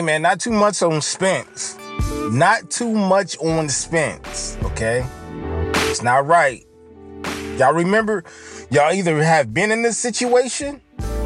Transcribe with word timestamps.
Hey 0.00 0.06
man, 0.06 0.22
not 0.22 0.40
too 0.40 0.50
much 0.50 0.80
on 0.80 1.02
Spence. 1.02 1.76
Not 2.30 2.70
too 2.70 2.90
much 2.90 3.36
on 3.36 3.68
Spence, 3.68 4.56
okay? 4.62 5.06
It's 5.90 6.02
not 6.02 6.26
right. 6.26 6.66
Y'all 7.58 7.74
remember, 7.74 8.24
y'all 8.70 8.94
either 8.94 9.22
have 9.22 9.52
been 9.52 9.70
in 9.70 9.82
this 9.82 9.98
situation 9.98 10.80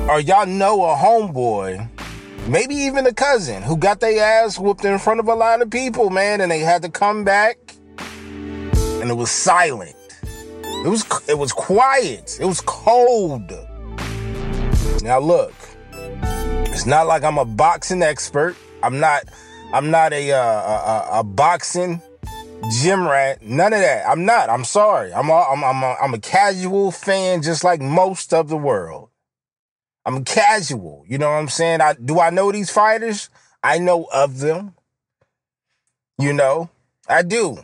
or 0.08 0.18
y'all 0.18 0.46
know 0.46 0.84
a 0.86 0.96
homeboy, 0.96 1.88
maybe 2.48 2.74
even 2.74 3.06
a 3.06 3.14
cousin, 3.14 3.62
who 3.62 3.76
got 3.76 4.00
their 4.00 4.20
ass 4.20 4.58
whooped 4.58 4.84
in 4.84 4.98
front 4.98 5.20
of 5.20 5.28
a 5.28 5.34
lot 5.36 5.62
of 5.62 5.70
people, 5.70 6.10
man, 6.10 6.40
and 6.40 6.50
they 6.50 6.58
had 6.58 6.82
to 6.82 6.88
come 6.88 7.22
back 7.22 7.76
and 7.98 9.08
it 9.08 9.16
was 9.16 9.30
silent. 9.30 9.94
It 10.24 10.88
was 10.88 11.04
it 11.28 11.38
was 11.38 11.52
quiet. 11.52 12.38
It 12.40 12.46
was 12.46 12.60
cold. 12.60 13.52
Now 15.00 15.20
look, 15.20 15.54
it's 16.72 16.86
not 16.86 17.06
like 17.06 17.22
I'm 17.22 17.38
a 17.38 17.44
boxing 17.44 18.02
expert. 18.02 18.56
I'm 18.84 19.00
not. 19.00 19.24
I'm 19.72 19.90
not 19.90 20.12
a 20.12 20.32
uh, 20.32 20.38
a, 20.38 21.08
a, 21.20 21.24
boxing 21.24 22.00
gym 22.80 23.08
rat. 23.08 23.42
None 23.42 23.72
of 23.72 23.80
that. 23.80 24.06
I'm 24.08 24.24
not. 24.24 24.50
I'm 24.50 24.64
sorry. 24.64 25.12
I'm 25.12 25.30
a, 25.30 25.32
I'm 25.32 25.64
I'm 25.64 25.82
a, 25.82 25.96
I'm 26.00 26.14
a 26.14 26.18
casual 26.18 26.92
fan, 26.92 27.42
just 27.42 27.64
like 27.64 27.80
most 27.80 28.32
of 28.32 28.48
the 28.48 28.56
world. 28.56 29.08
I'm 30.04 30.24
casual. 30.24 31.04
You 31.08 31.18
know 31.18 31.30
what 31.30 31.38
I'm 31.38 31.48
saying? 31.48 31.80
I 31.80 31.94
do 31.94 32.20
I 32.20 32.30
know 32.30 32.52
these 32.52 32.70
fighters? 32.70 33.30
I 33.62 33.78
know 33.78 34.06
of 34.12 34.38
them. 34.38 34.74
You 36.18 36.32
know, 36.32 36.70
I 37.08 37.22
do. 37.22 37.58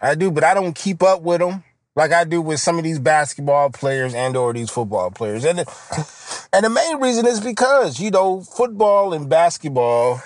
I 0.00 0.14
do, 0.14 0.30
but 0.30 0.44
I 0.44 0.54
don't 0.54 0.74
keep 0.74 1.02
up 1.02 1.22
with 1.22 1.40
them 1.40 1.64
like 1.98 2.12
I 2.12 2.22
do 2.22 2.40
with 2.40 2.60
some 2.60 2.78
of 2.78 2.84
these 2.84 3.00
basketball 3.00 3.70
players 3.70 4.14
and 4.14 4.36
or 4.36 4.52
these 4.52 4.70
football 4.70 5.10
players. 5.10 5.44
And 5.44 5.58
and 6.52 6.64
the 6.64 6.70
main 6.70 7.00
reason 7.00 7.26
is 7.26 7.40
because, 7.40 7.98
you 7.98 8.12
know, 8.12 8.40
football 8.40 9.12
and 9.12 9.28
basketball 9.28 10.22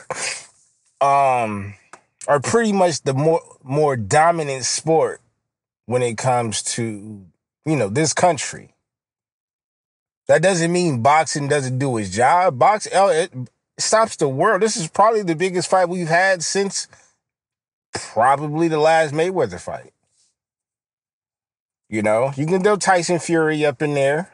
um 1.03 1.75
are 2.29 2.41
pretty 2.41 2.73
much 2.73 3.03
the 3.03 3.15
more 3.15 3.43
more 3.63 3.97
dominant 3.97 4.65
sport 4.65 5.21
when 5.87 6.03
it 6.03 6.17
comes 6.17 6.63
to, 6.63 7.27
you 7.67 7.77
know, 7.77 7.89
this 7.89 8.13
country. 8.13 8.75
That 10.29 10.43
doesn't 10.43 10.73
mean 10.73 11.03
boxing 11.03 11.49
doesn't 11.49 11.79
do 11.79 11.97
its 11.99 12.11
job. 12.11 12.59
Boxing 12.59 12.93
oh, 12.95 13.09
it 13.09 13.33
stops 13.79 14.17
the 14.17 14.29
world. 14.29 14.63
This 14.63 14.77
is 14.77 14.89
probably 14.89 15.23
the 15.23 15.35
biggest 15.35 15.69
fight 15.69 15.89
we've 15.89 16.09
had 16.09 16.43
since 16.43 16.89
probably 17.93 18.69
the 18.69 18.79
last 18.79 19.13
Mayweather 19.13 19.61
fight. 19.61 19.93
You 21.89 22.03
know, 22.03 22.33
you 22.37 22.47
can 22.47 22.63
throw 22.63 22.77
Tyson 22.77 23.19
Fury 23.19 23.67
up 23.67 23.83
in 23.83 23.95
there. 23.95 24.33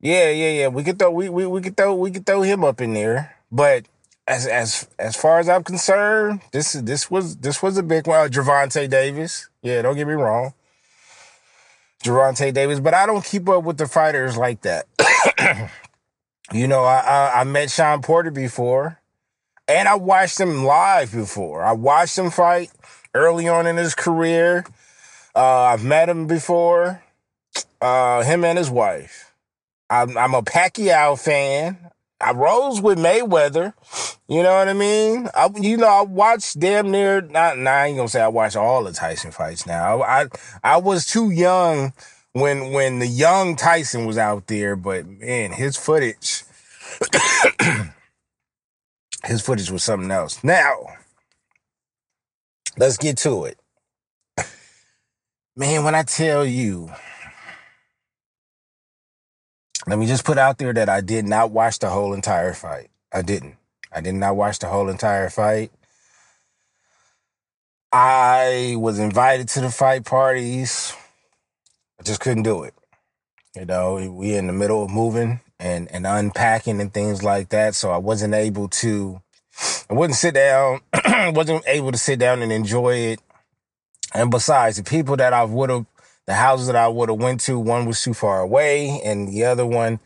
Yeah, 0.00 0.30
yeah, 0.30 0.50
yeah. 0.50 0.68
We 0.68 0.82
could 0.82 0.98
throw 0.98 1.10
we 1.10 1.28
we, 1.28 1.46
we 1.46 1.60
could 1.60 1.76
throw 1.76 1.94
we 1.94 2.10
could 2.10 2.26
throw 2.26 2.42
him 2.42 2.64
up 2.64 2.80
in 2.80 2.94
there. 2.94 3.36
But 3.52 3.86
as 4.26 4.46
as 4.46 4.88
as 4.98 5.16
far 5.16 5.38
as 5.38 5.48
I'm 5.48 5.64
concerned, 5.64 6.40
this 6.52 6.74
is 6.74 6.84
this 6.84 7.10
was 7.10 7.36
this 7.36 7.62
was 7.62 7.76
a 7.76 7.82
big 7.82 8.06
one. 8.06 8.20
Uh, 8.20 8.28
Gervonta 8.28 8.88
Davis. 8.88 9.48
Yeah, 9.62 9.82
don't 9.82 9.96
get 9.96 10.06
me 10.06 10.14
wrong. 10.14 10.54
Gervonta 12.02 12.52
Davis, 12.52 12.80
but 12.80 12.94
I 12.94 13.06
don't 13.06 13.24
keep 13.24 13.48
up 13.48 13.64
with 13.64 13.76
the 13.76 13.86
fighters 13.86 14.36
like 14.36 14.62
that. 14.62 14.86
you 16.52 16.66
know, 16.66 16.84
I, 16.84 16.98
I 16.98 17.40
I 17.40 17.44
met 17.44 17.70
Shawn 17.70 18.02
Porter 18.02 18.30
before, 18.30 19.00
and 19.68 19.88
I 19.88 19.94
watched 19.96 20.40
him 20.40 20.64
live 20.64 21.12
before. 21.12 21.62
I 21.62 21.72
watched 21.72 22.16
him 22.16 22.30
fight 22.30 22.70
early 23.14 23.48
on 23.48 23.66
in 23.66 23.76
his 23.76 23.94
career. 23.94 24.64
Uh, 25.34 25.62
I've 25.62 25.84
met 25.84 26.08
him 26.08 26.26
before. 26.26 27.02
Uh, 27.80 28.22
him 28.22 28.44
and 28.44 28.56
his 28.56 28.70
wife. 28.70 29.32
I'm, 29.90 30.16
I'm 30.16 30.34
a 30.34 30.42
Pacquiao 30.42 31.22
fan. 31.22 31.90
I 32.20 32.32
rose 32.32 32.80
with 32.80 32.98
Mayweather. 32.98 33.74
You 34.28 34.42
know 34.42 34.54
what 34.54 34.68
I 34.68 34.72
mean? 34.72 35.28
I, 35.34 35.50
you 35.60 35.76
know, 35.76 35.88
I 35.88 36.02
watched 36.02 36.58
damn 36.58 36.90
near. 36.90 37.20
Not, 37.20 37.58
nah, 37.58 37.70
I 37.70 37.86
ain't 37.86 37.96
gonna 37.96 38.08
say 38.08 38.22
I 38.22 38.28
watched 38.28 38.56
all 38.56 38.84
the 38.84 38.92
Tyson 38.92 39.30
fights. 39.30 39.66
Now, 39.66 40.02
I, 40.02 40.26
I 40.62 40.78
was 40.78 41.06
too 41.06 41.30
young 41.30 41.92
when 42.32 42.72
when 42.72 42.98
the 42.98 43.06
young 43.06 43.56
Tyson 43.56 44.06
was 44.06 44.18
out 44.18 44.46
there, 44.46 44.76
but 44.76 45.06
man, 45.06 45.52
his 45.52 45.76
footage, 45.76 46.44
his 49.24 49.42
footage 49.42 49.70
was 49.70 49.84
something 49.84 50.10
else. 50.10 50.42
Now, 50.42 50.72
let's 52.76 52.96
get 52.96 53.18
to 53.18 53.44
it. 53.44 53.58
Man, 55.56 55.84
when 55.84 55.94
I 55.94 56.02
tell 56.02 56.44
you, 56.44 56.90
let 59.86 59.98
me 59.98 60.06
just 60.06 60.24
put 60.24 60.38
out 60.38 60.58
there 60.58 60.72
that 60.72 60.88
I 60.88 61.00
did 61.00 61.26
not 61.26 61.50
watch 61.50 61.78
the 61.78 61.90
whole 61.90 62.14
entire 62.14 62.54
fight. 62.54 62.90
I 63.12 63.22
didn't. 63.22 63.56
I 63.92 64.00
did 64.00 64.14
not 64.14 64.36
watch 64.36 64.58
the 64.58 64.66
whole 64.66 64.88
entire 64.88 65.30
fight. 65.30 65.70
I 67.92 68.74
was 68.76 68.98
invited 68.98 69.48
to 69.50 69.60
the 69.60 69.70
fight 69.70 70.04
parties. 70.04 70.94
I 72.00 72.02
just 72.02 72.20
couldn't 72.20 72.42
do 72.42 72.64
it. 72.64 72.74
You 73.54 73.66
know, 73.66 73.94
we 74.10 74.34
in 74.34 74.48
the 74.48 74.52
middle 74.52 74.82
of 74.82 74.90
moving 74.90 75.40
and, 75.60 75.90
and 75.92 76.06
unpacking 76.06 76.80
and 76.80 76.92
things 76.92 77.22
like 77.22 77.50
that. 77.50 77.76
So 77.76 77.90
I 77.90 77.98
wasn't 77.98 78.34
able 78.34 78.68
to, 78.68 79.22
I 79.88 79.94
wouldn't 79.94 80.18
sit 80.18 80.34
down, 80.34 80.80
wasn't 81.34 81.62
able 81.68 81.92
to 81.92 81.98
sit 81.98 82.18
down 82.18 82.42
and 82.42 82.50
enjoy 82.50 82.94
it 82.94 83.20
and 84.14 84.30
besides, 84.30 84.76
the 84.76 84.84
people 84.84 85.16
that 85.16 85.32
I 85.32 85.42
would 85.42 85.70
have, 85.70 85.86
the 86.26 86.34
houses 86.34 86.66
that 86.68 86.76
I 86.76 86.88
would 86.88 87.08
have 87.08 87.18
went 87.18 87.40
to, 87.42 87.58
one 87.58 87.86
was 87.86 88.02
too 88.02 88.14
far 88.14 88.40
away, 88.40 89.00
and 89.04 89.28
the 89.28 89.44
other 89.44 89.66
one, 89.66 90.00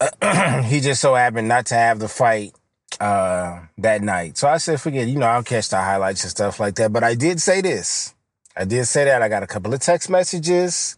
he 0.64 0.80
just 0.80 1.00
so 1.00 1.14
happened 1.14 1.48
not 1.48 1.66
to 1.66 1.74
have 1.74 1.98
the 1.98 2.08
fight 2.08 2.52
uh, 3.00 3.60
that 3.78 4.02
night. 4.02 4.36
So 4.36 4.48
I 4.48 4.58
said, 4.58 4.80
forget, 4.80 5.08
you 5.08 5.18
know, 5.18 5.26
I'll 5.26 5.42
catch 5.42 5.68
the 5.68 5.78
highlights 5.78 6.24
and 6.24 6.30
stuff 6.30 6.60
like 6.60 6.74
that. 6.76 6.92
But 6.92 7.04
I 7.04 7.14
did 7.14 7.40
say 7.40 7.60
this. 7.60 8.14
I 8.56 8.64
did 8.64 8.86
say 8.86 9.04
that. 9.04 9.22
I 9.22 9.28
got 9.28 9.42
a 9.42 9.46
couple 9.46 9.72
of 9.72 9.80
text 9.80 10.10
messages. 10.10 10.96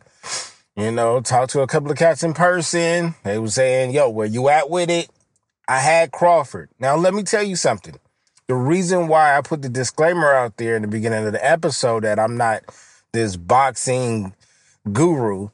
You 0.76 0.90
know, 0.90 1.20
talked 1.20 1.52
to 1.52 1.60
a 1.60 1.68
couple 1.68 1.90
of 1.92 1.96
cats 1.96 2.24
in 2.24 2.34
person. 2.34 3.14
They 3.22 3.38
were 3.38 3.48
saying, 3.48 3.92
yo, 3.92 4.10
where 4.10 4.26
you 4.26 4.48
at 4.48 4.68
with 4.70 4.90
it? 4.90 5.08
I 5.68 5.78
had 5.78 6.10
Crawford. 6.10 6.70
Now, 6.80 6.96
let 6.96 7.14
me 7.14 7.22
tell 7.22 7.42
you 7.42 7.56
something 7.56 7.94
the 8.46 8.54
reason 8.54 9.08
why 9.08 9.36
I 9.36 9.40
put 9.40 9.62
the 9.62 9.68
disclaimer 9.68 10.32
out 10.34 10.56
there 10.56 10.76
in 10.76 10.82
the 10.82 10.88
beginning 10.88 11.26
of 11.26 11.32
the 11.32 11.44
episode 11.44 12.04
that 12.04 12.18
I'm 12.18 12.36
not 12.36 12.62
this 13.14 13.36
boxing 13.36 14.34
guru 14.92 15.48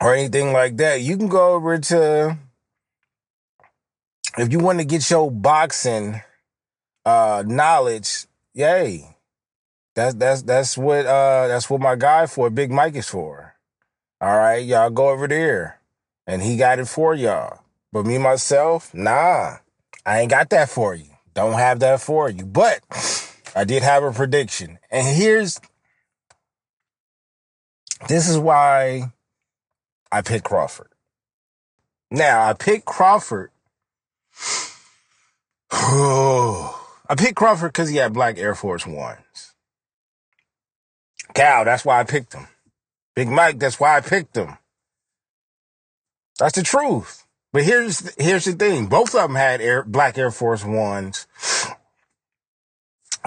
or 0.00 0.14
anything 0.14 0.54
like 0.54 0.78
that, 0.78 1.02
you 1.02 1.18
can 1.18 1.28
go 1.28 1.52
over 1.52 1.76
to 1.78 2.38
if 4.38 4.52
you 4.52 4.58
want 4.58 4.78
to 4.78 4.84
get 4.84 5.08
your 5.10 5.30
boxing 5.30 6.22
uh 7.04 7.44
knowledge, 7.46 8.26
yay. 8.54 9.16
That's 9.94 10.14
that's 10.14 10.42
that's 10.42 10.78
what 10.78 11.06
uh 11.06 11.48
that's 11.48 11.68
what 11.68 11.80
my 11.80 11.96
guy 11.96 12.26
for 12.26 12.48
Big 12.50 12.72
Mike 12.72 12.96
is 12.96 13.08
for. 13.08 13.54
All 14.20 14.36
right, 14.36 14.64
y'all 14.64 14.90
go 14.90 15.10
over 15.10 15.28
there. 15.28 15.80
And 16.26 16.40
he 16.40 16.56
got 16.56 16.78
it 16.78 16.88
for 16.88 17.14
y'all. 17.14 17.60
But 17.92 18.06
me 18.06 18.16
myself, 18.16 18.94
nah. 18.94 19.56
I 20.06 20.20
ain't 20.20 20.30
got 20.30 20.50
that 20.50 20.70
for 20.70 20.94
you. 20.94 21.10
Don't 21.34 21.54
have 21.54 21.80
that 21.80 22.00
for 22.00 22.30
you. 22.30 22.46
But 22.46 22.80
I 23.54 23.64
did 23.64 23.82
have 23.82 24.02
a 24.02 24.12
prediction. 24.12 24.78
And 24.90 25.06
here's 25.06 25.60
this 28.08 28.28
is 28.28 28.38
why 28.38 29.12
I 30.10 30.22
picked 30.22 30.44
Crawford. 30.44 30.88
Now, 32.10 32.48
I 32.48 32.52
picked 32.52 32.84
Crawford. 32.84 33.50
I 35.72 37.14
picked 37.16 37.36
Crawford 37.36 37.72
because 37.72 37.88
he 37.88 37.96
had 37.96 38.12
black 38.12 38.38
Air 38.38 38.54
Force 38.54 38.86
Ones. 38.86 39.54
Cal, 41.34 41.64
that's 41.64 41.84
why 41.84 42.00
I 42.00 42.04
picked 42.04 42.32
him. 42.32 42.46
Big 43.16 43.28
Mike, 43.28 43.58
that's 43.58 43.80
why 43.80 43.96
I 43.96 44.00
picked 44.00 44.36
him. 44.36 44.56
That's 46.38 46.56
the 46.56 46.62
truth. 46.62 47.24
But 47.52 47.64
here's 47.64 48.12
here's 48.16 48.44
the 48.44 48.52
thing: 48.52 48.86
both 48.86 49.14
of 49.14 49.22
them 49.22 49.36
had 49.36 49.60
Air, 49.60 49.84
black 49.84 50.18
Air 50.18 50.32
Force 50.32 50.64
Ones 50.64 51.26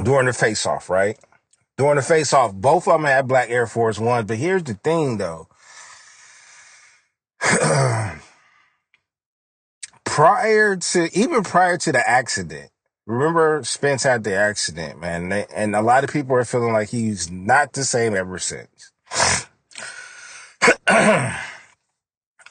during 0.03 0.25
the 0.25 0.33
face-off, 0.33 0.89
right? 0.89 1.17
During 1.77 1.97
the 1.97 2.01
face-off, 2.01 2.53
both 2.53 2.87
of 2.87 2.93
them 2.93 3.03
had 3.03 3.27
black 3.27 3.49
Air 3.51 3.67
Force 3.67 3.99
Ones. 3.99 4.25
But 4.25 4.37
here's 4.37 4.63
the 4.63 4.73
thing, 4.73 5.17
though: 5.17 5.47
prior 10.03 10.75
to 10.75 11.09
even 11.13 11.43
prior 11.43 11.77
to 11.77 11.91
the 11.91 12.09
accident, 12.09 12.71
remember 13.05 13.61
Spence 13.63 14.01
had 14.03 14.23
the 14.23 14.33
accident, 14.35 14.99
man, 14.99 15.31
and 15.31 15.75
a 15.75 15.81
lot 15.81 16.03
of 16.03 16.09
people 16.09 16.35
are 16.35 16.45
feeling 16.45 16.73
like 16.73 16.89
he's 16.89 17.29
not 17.29 17.73
the 17.73 17.83
same 17.85 18.15
ever 18.15 18.39
since. 18.39 18.91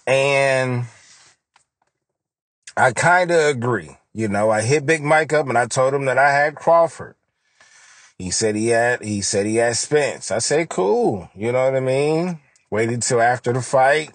and 0.06 0.84
I 2.76 2.92
kind 2.92 3.30
of 3.32 3.40
agree. 3.40 3.96
You 4.12 4.28
know, 4.28 4.50
I 4.50 4.62
hit 4.62 4.86
Big 4.86 5.02
Mike 5.02 5.32
up 5.32 5.48
and 5.48 5.58
I 5.58 5.66
told 5.66 5.94
him 5.94 6.04
that 6.04 6.18
I 6.18 6.30
had 6.30 6.54
Crawford. 6.54 7.16
He 8.18 8.30
said 8.30 8.54
he 8.56 8.68
had, 8.68 9.02
he 9.02 9.20
said 9.20 9.46
he 9.46 9.56
had 9.56 9.76
Spence. 9.76 10.30
I 10.30 10.38
said, 10.38 10.68
cool. 10.68 11.30
You 11.34 11.52
know 11.52 11.64
what 11.64 11.76
I 11.76 11.80
mean? 11.80 12.40
Waited 12.70 13.02
till 13.02 13.20
after 13.20 13.52
the 13.52 13.62
fight, 13.62 14.12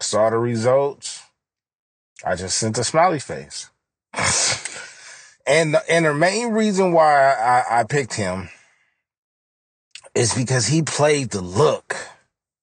saw 0.00 0.30
the 0.30 0.38
results. 0.38 1.22
I 2.24 2.36
just 2.36 2.56
sent 2.56 2.78
a 2.78 2.84
smiley 2.84 3.20
face. 3.20 3.70
And 5.46 5.74
the, 5.74 5.90
and 5.90 6.06
the 6.06 6.14
main 6.14 6.52
reason 6.52 6.92
why 6.92 7.32
I, 7.32 7.80
I 7.80 7.84
picked 7.84 8.14
him 8.14 8.48
is 10.14 10.34
because 10.34 10.66
he 10.66 10.82
played 10.82 11.30
the 11.30 11.42
look. 11.42 11.96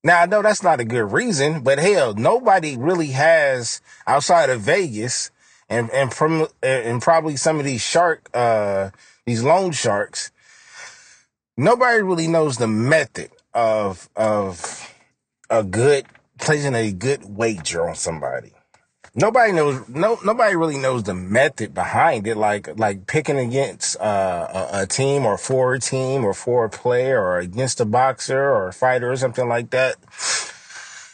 Now 0.04 0.22
I 0.22 0.25
know 0.25 0.42
that's 0.42 0.63
not 0.63 0.80
a 0.80 0.86
good 0.86 1.12
reason, 1.12 1.62
but 1.62 1.78
hell, 1.78 2.16
nobody 2.16 2.75
really 2.75 3.07
has 3.07 3.81
outside 4.07 4.50
of 4.50 4.62
Vegas 4.62 5.30
and 5.69 5.92
and 5.92 6.12
from 6.12 6.48
and 6.63 7.01
probably 7.01 7.38
some 7.38 7.60
of 7.60 7.66
these 7.66 7.81
shark 7.81 8.30
uh 8.33 8.89
these 9.25 9.44
loan 9.44 9.72
sharks. 9.74 10.31
Nobody 11.57 12.01
really 12.01 12.27
knows 12.27 12.57
the 12.57 12.68
method 12.68 13.31
of 13.53 14.09
of 14.15 14.89
a 15.50 15.63
good 15.63 16.06
placing 16.39 16.75
a 16.75 16.92
good 16.92 17.24
wager 17.25 17.88
on 17.88 17.95
somebody. 17.95 18.53
Nobody 19.13 19.51
knows. 19.51 19.88
No, 19.89 20.18
nobody 20.24 20.56
really 20.56 20.77
knows 20.77 21.03
the 21.03 21.13
method 21.13 21.74
behind 21.74 22.27
it. 22.27 22.38
Like, 22.38 22.80
like 22.80 23.07
picking 23.07 23.38
against 23.38 24.00
uh, 24.00 24.48
a, 24.71 24.83
a 24.83 24.86
team 24.88 25.25
or 25.25 25.38
for 25.38 25.74
a 25.74 25.80
team 25.80 26.24
or 26.24 26.33
for 26.33 26.63
a 26.65 26.69
player 26.69 27.21
or 27.21 27.38
against 27.39 27.81
a 27.81 27.86
boxer 27.86 28.42
or 28.42 28.69
a 28.69 28.74
fighter 28.74 29.12
or 29.12 29.18
something 29.18 29.50
like 29.50 29.71
that. 29.71 29.97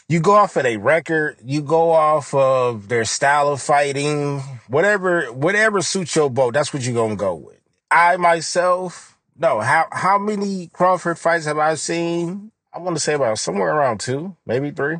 You 0.08 0.20
go 0.20 0.32
off 0.32 0.56
of 0.56 0.64
a 0.64 0.76
record. 0.76 1.38
You 1.44 1.60
go 1.60 1.90
off 1.90 2.32
of 2.32 2.88
their 2.88 3.04
style 3.04 3.48
of 3.48 3.60
fighting. 3.60 4.40
Whatever, 4.68 5.32
whatever 5.32 5.82
suits 5.82 6.14
your 6.14 6.30
boat. 6.30 6.54
That's 6.54 6.72
what 6.72 6.84
you're 6.84 6.94
gonna 6.94 7.16
go 7.16 7.34
with. 7.34 7.60
I 7.90 8.16
myself, 8.16 9.17
no. 9.38 9.60
How 9.60 9.86
how 9.90 10.18
many 10.18 10.68
Crawford 10.68 11.18
fights 11.18 11.46
have 11.46 11.58
I 11.58 11.74
seen? 11.74 12.52
I 12.72 12.78
want 12.78 12.96
to 12.96 13.00
say 13.00 13.14
about 13.14 13.38
somewhere 13.38 13.74
around 13.74 14.00
two, 14.00 14.36
maybe 14.44 14.70
three. 14.70 14.98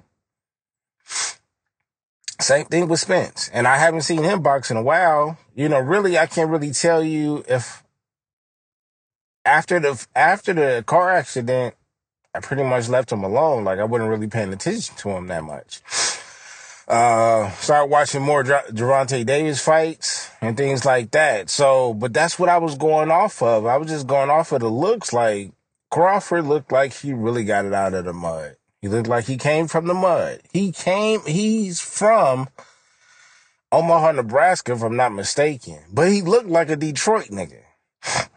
Same 2.40 2.66
thing 2.66 2.88
with 2.88 3.00
Spence. 3.00 3.50
And 3.52 3.66
I 3.66 3.78
haven't 3.78 4.02
seen 4.02 4.22
him 4.22 4.42
box 4.42 4.70
in 4.70 4.76
a 4.76 4.82
while. 4.82 5.38
You 5.54 5.68
know, 5.68 5.80
really, 5.80 6.16
I 6.16 6.26
can't 6.26 6.50
really 6.50 6.70
tell 6.70 7.02
you 7.02 7.44
if 7.48 7.82
after 9.44 9.80
the 9.80 10.06
after 10.14 10.52
the 10.52 10.84
car 10.86 11.10
accident, 11.10 11.74
I 12.34 12.40
pretty 12.40 12.62
much 12.62 12.88
left 12.88 13.10
him 13.10 13.24
alone. 13.24 13.64
Like 13.64 13.78
I 13.78 13.84
wasn't 13.84 14.10
really 14.10 14.28
paying 14.28 14.52
attention 14.52 14.94
to 14.96 15.10
him 15.10 15.26
that 15.26 15.42
much. 15.42 15.82
Uh, 16.88 17.50
started 17.50 17.90
watching 17.90 18.22
more 18.22 18.42
Gervonta 18.42 19.24
Davis 19.26 19.62
fights 19.62 20.30
and 20.40 20.56
things 20.56 20.86
like 20.86 21.10
that. 21.10 21.50
So, 21.50 21.92
but 21.92 22.14
that's 22.14 22.38
what 22.38 22.48
I 22.48 22.56
was 22.56 22.78
going 22.78 23.10
off 23.10 23.42
of. 23.42 23.66
I 23.66 23.76
was 23.76 23.88
just 23.88 24.06
going 24.06 24.30
off 24.30 24.52
of 24.52 24.60
the 24.60 24.70
looks. 24.70 25.12
Like 25.12 25.52
Crawford 25.90 26.46
looked 26.46 26.72
like 26.72 26.94
he 26.94 27.12
really 27.12 27.44
got 27.44 27.66
it 27.66 27.74
out 27.74 27.92
of 27.92 28.06
the 28.06 28.14
mud. 28.14 28.56
He 28.80 28.88
looked 28.88 29.08
like 29.08 29.26
he 29.26 29.36
came 29.36 29.68
from 29.68 29.86
the 29.86 29.92
mud. 29.92 30.40
He 30.50 30.72
came, 30.72 31.20
he's 31.26 31.78
from 31.80 32.48
Omaha, 33.70 34.12
Nebraska, 34.12 34.72
if 34.72 34.82
I'm 34.82 34.96
not 34.96 35.12
mistaken. 35.12 35.80
But 35.92 36.10
he 36.10 36.22
looked 36.22 36.48
like 36.48 36.70
a 36.70 36.76
Detroit 36.76 37.26
nigga. 37.26 37.64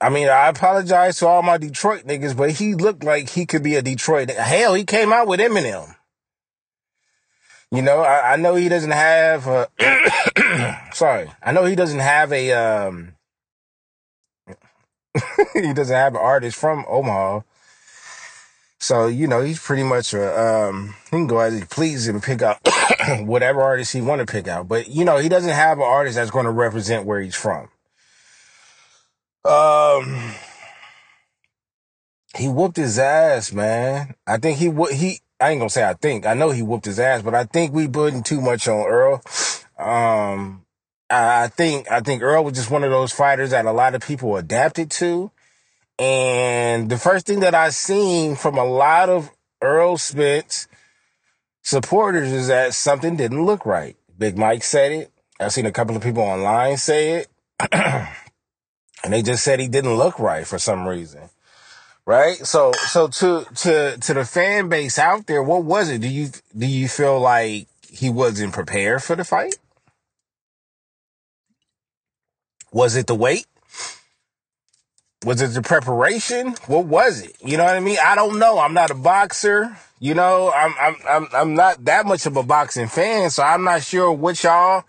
I 0.00 0.08
mean, 0.10 0.28
I 0.28 0.48
apologize 0.48 1.18
to 1.18 1.28
all 1.28 1.42
my 1.42 1.58
Detroit 1.58 2.04
niggas, 2.06 2.36
but 2.36 2.50
he 2.50 2.74
looked 2.74 3.04
like 3.04 3.30
he 3.30 3.46
could 3.46 3.62
be 3.62 3.76
a 3.76 3.82
Detroit. 3.82 4.28
Nigga. 4.28 4.36
Hell, 4.36 4.74
he 4.74 4.84
came 4.84 5.12
out 5.12 5.28
with 5.28 5.40
Eminem. 5.40 5.94
You 7.74 7.82
know, 7.82 8.00
I, 8.00 8.34
I 8.34 8.36
know 8.36 8.54
he 8.54 8.68
doesn't 8.68 8.90
have 8.90 9.46
a, 9.46 9.68
sorry, 10.92 11.30
I 11.42 11.52
know 11.52 11.64
he 11.64 11.74
doesn't 11.74 11.98
have 11.98 12.32
a, 12.32 12.52
um, 12.52 13.14
he 15.54 15.72
doesn't 15.72 15.94
have 15.94 16.14
an 16.14 16.20
artist 16.20 16.56
from 16.56 16.84
Omaha 16.88 17.40
so, 18.84 19.06
you 19.06 19.26
know, 19.26 19.40
he's 19.40 19.58
pretty 19.58 19.82
much 19.82 20.12
a, 20.12 20.68
um, 20.68 20.94
he 21.04 21.12
can 21.12 21.26
go 21.26 21.38
as 21.38 21.58
he 21.58 21.64
pleases 21.64 22.06
and 22.06 22.22
pick 22.22 22.42
out 22.42 22.58
whatever 23.20 23.62
artist 23.62 23.94
he 23.94 24.02
want 24.02 24.20
to 24.20 24.30
pick 24.30 24.46
out. 24.46 24.68
But, 24.68 24.88
you 24.88 25.06
know, 25.06 25.16
he 25.16 25.30
doesn't 25.30 25.54
have 25.54 25.78
an 25.78 25.84
artist 25.84 26.16
that's 26.16 26.30
going 26.30 26.44
to 26.44 26.50
represent 26.50 27.06
where 27.06 27.18
he's 27.18 27.34
from. 27.34 27.70
Um, 29.42 30.34
he 32.36 32.46
whooped 32.46 32.76
his 32.76 32.98
ass, 32.98 33.54
man. 33.54 34.16
I 34.26 34.36
think 34.36 34.58
he, 34.58 34.68
would 34.68 34.92
he, 34.92 35.20
I 35.40 35.50
ain't 35.50 35.60
gonna 35.60 35.70
say 35.70 35.84
I 35.84 35.94
think, 35.94 36.26
I 36.26 36.34
know 36.34 36.50
he 36.50 36.62
whooped 36.62 36.84
his 36.84 37.00
ass, 37.00 37.22
but 37.22 37.34
I 37.34 37.44
think 37.44 37.72
we 37.72 37.88
putting 37.88 38.22
too 38.22 38.40
much 38.40 38.68
on 38.68 38.86
Earl. 38.86 39.22
Um, 39.78 40.64
I 41.10 41.48
think, 41.48 41.90
I 41.90 42.00
think 42.00 42.22
Earl 42.22 42.44
was 42.44 42.54
just 42.54 42.70
one 42.70 42.84
of 42.84 42.90
those 42.90 43.12
fighters 43.12 43.50
that 43.50 43.66
a 43.66 43.72
lot 43.72 43.94
of 43.94 44.02
people 44.02 44.36
adapted 44.36 44.90
to. 44.92 45.30
And 45.98 46.90
the 46.90 46.98
first 46.98 47.26
thing 47.26 47.40
that 47.40 47.54
I 47.54 47.70
seen 47.70 48.36
from 48.36 48.58
a 48.58 48.64
lot 48.64 49.08
of 49.08 49.30
Earl 49.60 49.96
Spence 49.96 50.66
supporters 51.62 52.30
is 52.32 52.48
that 52.48 52.74
something 52.74 53.16
didn't 53.16 53.44
look 53.44 53.64
right. 53.64 53.96
Big 54.16 54.36
Mike 54.36 54.64
said 54.64 54.92
it. 54.92 55.12
I've 55.40 55.52
seen 55.52 55.66
a 55.66 55.72
couple 55.72 55.96
of 55.96 56.02
people 56.02 56.22
online 56.22 56.76
say 56.76 57.12
it. 57.12 57.28
and 57.72 59.12
they 59.12 59.22
just 59.22 59.44
said 59.44 59.60
he 59.60 59.68
didn't 59.68 59.94
look 59.94 60.18
right 60.18 60.46
for 60.46 60.58
some 60.58 60.86
reason. 60.86 61.30
Right? 62.06 62.36
So 62.36 62.72
so 62.72 63.08
to 63.08 63.46
to 63.56 63.96
to 63.98 64.14
the 64.14 64.24
fan 64.24 64.68
base 64.68 64.98
out 64.98 65.26
there, 65.26 65.42
what 65.42 65.64
was 65.64 65.88
it? 65.88 66.00
Do 66.00 66.08
you 66.08 66.28
do 66.56 66.66
you 66.66 66.88
feel 66.88 67.18
like 67.18 67.66
he 67.88 68.10
wasn't 68.10 68.52
prepared 68.52 69.02
for 69.02 69.16
the 69.16 69.24
fight? 69.24 69.56
Was 72.72 72.96
it 72.96 73.06
the 73.06 73.14
weight? 73.14 73.46
Was 75.24 75.40
it 75.40 75.54
the 75.54 75.62
preparation? 75.62 76.54
What 76.66 76.84
was 76.84 77.22
it? 77.22 77.36
You 77.42 77.56
know 77.56 77.64
what 77.64 77.76
I 77.76 77.80
mean? 77.80 77.96
I 78.04 78.14
don't 78.14 78.38
know. 78.38 78.58
I'm 78.58 78.74
not 78.74 78.90
a 78.90 78.94
boxer. 78.94 79.74
You 79.98 80.12
know, 80.12 80.52
I'm 80.54 80.74
I'm 80.78 80.96
I'm 81.08 81.28
I'm 81.32 81.54
not 81.54 81.84
that 81.86 82.04
much 82.04 82.26
of 82.26 82.36
a 82.36 82.42
boxing 82.42 82.88
fan, 82.88 83.30
so 83.30 83.42
I'm 83.42 83.64
not 83.64 83.82
sure 83.82 84.12
what 84.12 84.42
y'all 84.44 84.84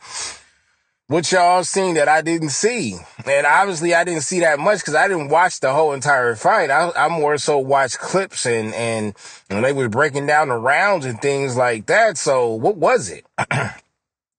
what 1.07 1.31
y'all 1.31 1.63
seen 1.63 1.95
that 1.95 2.07
I 2.07 2.21
didn't 2.21 2.49
see. 2.49 2.95
And 3.25 3.45
obviously 3.45 3.93
I 3.93 4.03
didn't 4.03 4.23
see 4.23 4.39
that 4.39 4.59
much 4.59 4.79
because 4.79 4.95
I 4.95 5.07
didn't 5.07 5.29
watch 5.29 5.59
the 5.59 5.71
whole 5.71 5.93
entire 5.93 6.35
fight. 6.35 6.71
I, 6.71 6.91
I 6.95 7.09
more 7.09 7.37
so 7.37 7.59
watched 7.59 7.99
clips 7.99 8.45
and, 8.45 8.73
and, 8.73 9.13
and 9.49 9.63
they 9.63 9.73
were 9.73 9.89
breaking 9.89 10.25
down 10.25 10.49
the 10.49 10.57
rounds 10.57 11.05
and 11.05 11.21
things 11.21 11.55
like 11.55 11.85
that. 11.87 12.17
So 12.17 12.49
what 12.49 12.77
was 12.77 13.09
it? 13.09 13.25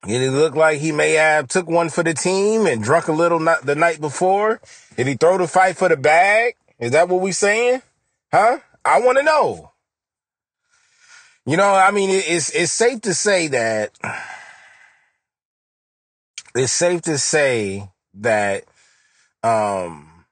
Did 0.07 0.23
it 0.23 0.31
look 0.31 0.55
like 0.55 0.79
he 0.79 0.93
may 0.93 1.13
have 1.13 1.49
took 1.49 1.69
one 1.69 1.89
for 1.89 2.05
the 2.05 2.15
team 2.15 2.67
and 2.67 2.83
drunk 2.83 3.09
a 3.09 3.13
little 3.13 3.39
the 3.63 3.75
night 3.75 4.01
before? 4.01 4.61
Did 4.97 5.07
he 5.09 5.15
throw 5.15 5.39
the 5.39 5.49
fight 5.49 5.77
for 5.77 5.89
the 5.89 5.97
bag? 5.97 6.55
Is 6.79 6.93
that 6.93 7.09
what 7.09 7.21
we 7.21 7.33
saying? 7.33 7.83
Huh? 8.33 8.59
I 8.85 9.01
want 9.01 9.19
to 9.19 9.25
know. 9.25 9.73
You 11.45 11.57
know, 11.57 11.73
I 11.75 11.91
mean, 11.93 12.11
it's 12.11 12.51
it's 12.51 12.73
safe 12.73 13.03
to 13.03 13.15
say 13.15 13.49
that 13.49 13.91
it's 16.59 16.73
safe 16.73 17.03
to 17.03 17.19
say 17.19 17.89
that 18.15 18.65
um 19.43 20.25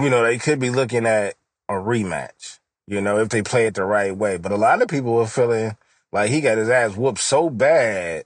you 0.00 0.10
know, 0.10 0.22
they 0.22 0.38
could 0.38 0.60
be 0.60 0.70
looking 0.70 1.06
at 1.06 1.34
a 1.68 1.72
rematch, 1.72 2.60
you 2.86 3.00
know, 3.00 3.18
if 3.18 3.30
they 3.30 3.42
play 3.42 3.66
it 3.66 3.74
the 3.74 3.84
right 3.84 4.16
way. 4.16 4.36
But 4.36 4.52
a 4.52 4.56
lot 4.56 4.80
of 4.80 4.88
people 4.88 5.18
are 5.18 5.26
feeling 5.26 5.76
like 6.12 6.30
he 6.30 6.40
got 6.40 6.58
his 6.58 6.68
ass 6.68 6.96
whooped 6.96 7.18
so 7.18 7.50
bad 7.50 8.24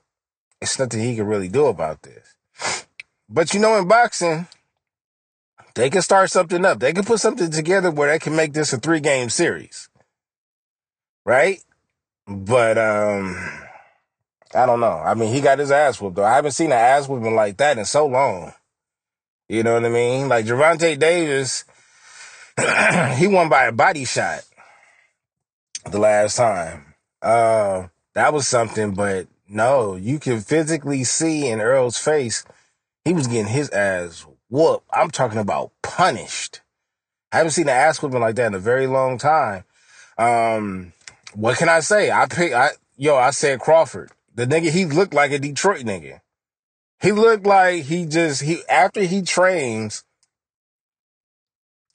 it's 0.63 0.79
nothing 0.79 1.01
he 1.01 1.17
can 1.17 1.27
really 1.27 1.49
do 1.49 1.67
about 1.67 2.03
this. 2.03 2.87
But 3.29 3.53
you 3.53 3.61
know, 3.61 3.77
in 3.79 3.89
boxing, 3.89 4.47
they 5.75 5.91
can 5.91 6.03
start 6.03 6.31
something 6.31 6.65
up. 6.65 6.79
They 6.79 6.93
can 6.93 7.05
put 7.05 7.19
something 7.19 7.51
together 7.51 7.91
where 7.91 8.11
they 8.11 8.19
can 8.21 8.37
make 8.37 8.53
this 8.53 8.73
a 8.73 8.79
three 8.79 9.01
game 9.01 9.29
series. 9.29 9.89
Right? 11.27 11.63
But 12.29 12.79
um 12.79 13.37
I 14.55 14.67
don't 14.67 14.81
know. 14.81 14.99
I 14.99 15.15
mean, 15.15 15.33
he 15.33 15.41
got 15.41 15.59
his 15.59 15.71
ass 15.71 16.01
whooped 16.01 16.17
though. 16.17 16.25
I 16.25 16.35
haven't 16.35 16.53
seen 16.53 16.73
an 16.73 16.79
ass 16.79 17.09
whooping 17.09 17.35
like 17.35 17.57
that 17.59 17.79
in 17.79 17.85
so 17.85 18.07
long. 18.07 18.53
You 19.49 19.63
know 19.63 19.75
what 19.75 19.85
I 19.85 19.89
mean? 19.89 20.29
Like 20.29 20.47
Gervonta 20.47 20.99
Davis, 20.99 21.65
he 23.19 23.27
won 23.27 23.49
by 23.49 23.65
a 23.65 23.73
body 23.73 24.05
shot 24.05 24.45
the 25.91 25.99
last 25.99 26.37
time. 26.37 26.95
Uh, 27.21 27.89
that 28.15 28.33
was 28.33 28.47
something, 28.47 28.95
but 28.95 29.27
no, 29.49 29.97
you 29.97 30.19
can 30.19 30.41
physically 30.41 31.05
see 31.05 31.49
in 31.49 31.61
Earl's 31.61 31.99
face, 31.99 32.45
he 33.05 33.13
was 33.13 33.27
getting 33.27 33.47
his 33.47 33.71
ass 33.71 34.27
whooped. 34.49 34.87
I'm 34.93 35.11
talking 35.11 35.39
about 35.39 35.73
punished. 35.83 36.61
I 37.33 37.39
haven't 37.39 37.53
seen 37.53 37.69
an 37.69 37.77
ass 37.77 38.03
whooping 38.03 38.21
like 38.21 38.37
that 38.37 38.49
in 38.49 38.55
a 38.55 38.59
very 38.59 38.87
long 38.87 39.19
time. 39.19 39.65
Um, 40.19 40.93
what 41.35 41.57
can 41.57 41.69
I 41.69 41.81
say? 41.81 42.11
I 42.11 42.27
pick, 42.27 42.53
I, 42.53 42.71
yo, 42.97 43.17
I 43.17 43.31
said 43.31 43.61
Crawford. 43.61 44.11
The 44.35 44.47
nigga, 44.47 44.71
he 44.71 44.85
looked 44.85 45.15
like 45.15 45.31
a 45.33 45.39
Detroit 45.39 45.83
nigga. 45.83 46.21
He 47.01 47.13
looked 47.13 47.47
like 47.47 47.85
he 47.85 48.07
just, 48.07 48.43
he, 48.43 48.63
after 48.69 49.03
he 49.03 49.23
trains, 49.23 50.05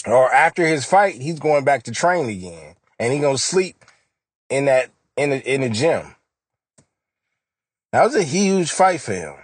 or 0.05 0.31
after 0.31 0.65
his 0.65 0.85
fight, 0.85 1.15
he's 1.15 1.39
going 1.39 1.63
back 1.63 1.83
to 1.83 1.91
train 1.91 2.29
again. 2.29 2.75
And 2.99 3.13
he 3.13 3.19
gonna 3.19 3.37
sleep 3.37 3.83
in 4.49 4.65
that, 4.65 4.91
in 5.15 5.31
the, 5.31 5.53
in 5.53 5.61
the 5.61 5.69
gym. 5.69 6.15
That 7.91 8.03
was 8.03 8.15
a 8.15 8.23
huge 8.23 8.71
fight 8.71 9.01
for 9.01 9.13
him. 9.13 9.35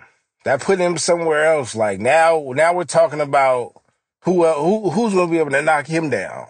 That 0.43 0.61
put 0.61 0.79
him 0.79 0.97
somewhere 0.97 1.45
else. 1.45 1.75
Like 1.75 1.99
now, 1.99 2.51
now 2.55 2.73
we're 2.73 2.83
talking 2.83 3.21
about 3.21 3.81
who, 4.23 4.45
who 4.45 4.89
who's 4.89 5.13
to 5.13 5.27
be 5.27 5.39
able 5.39 5.51
to 5.51 5.61
knock 5.61 5.87
him 5.87 6.09
down. 6.09 6.47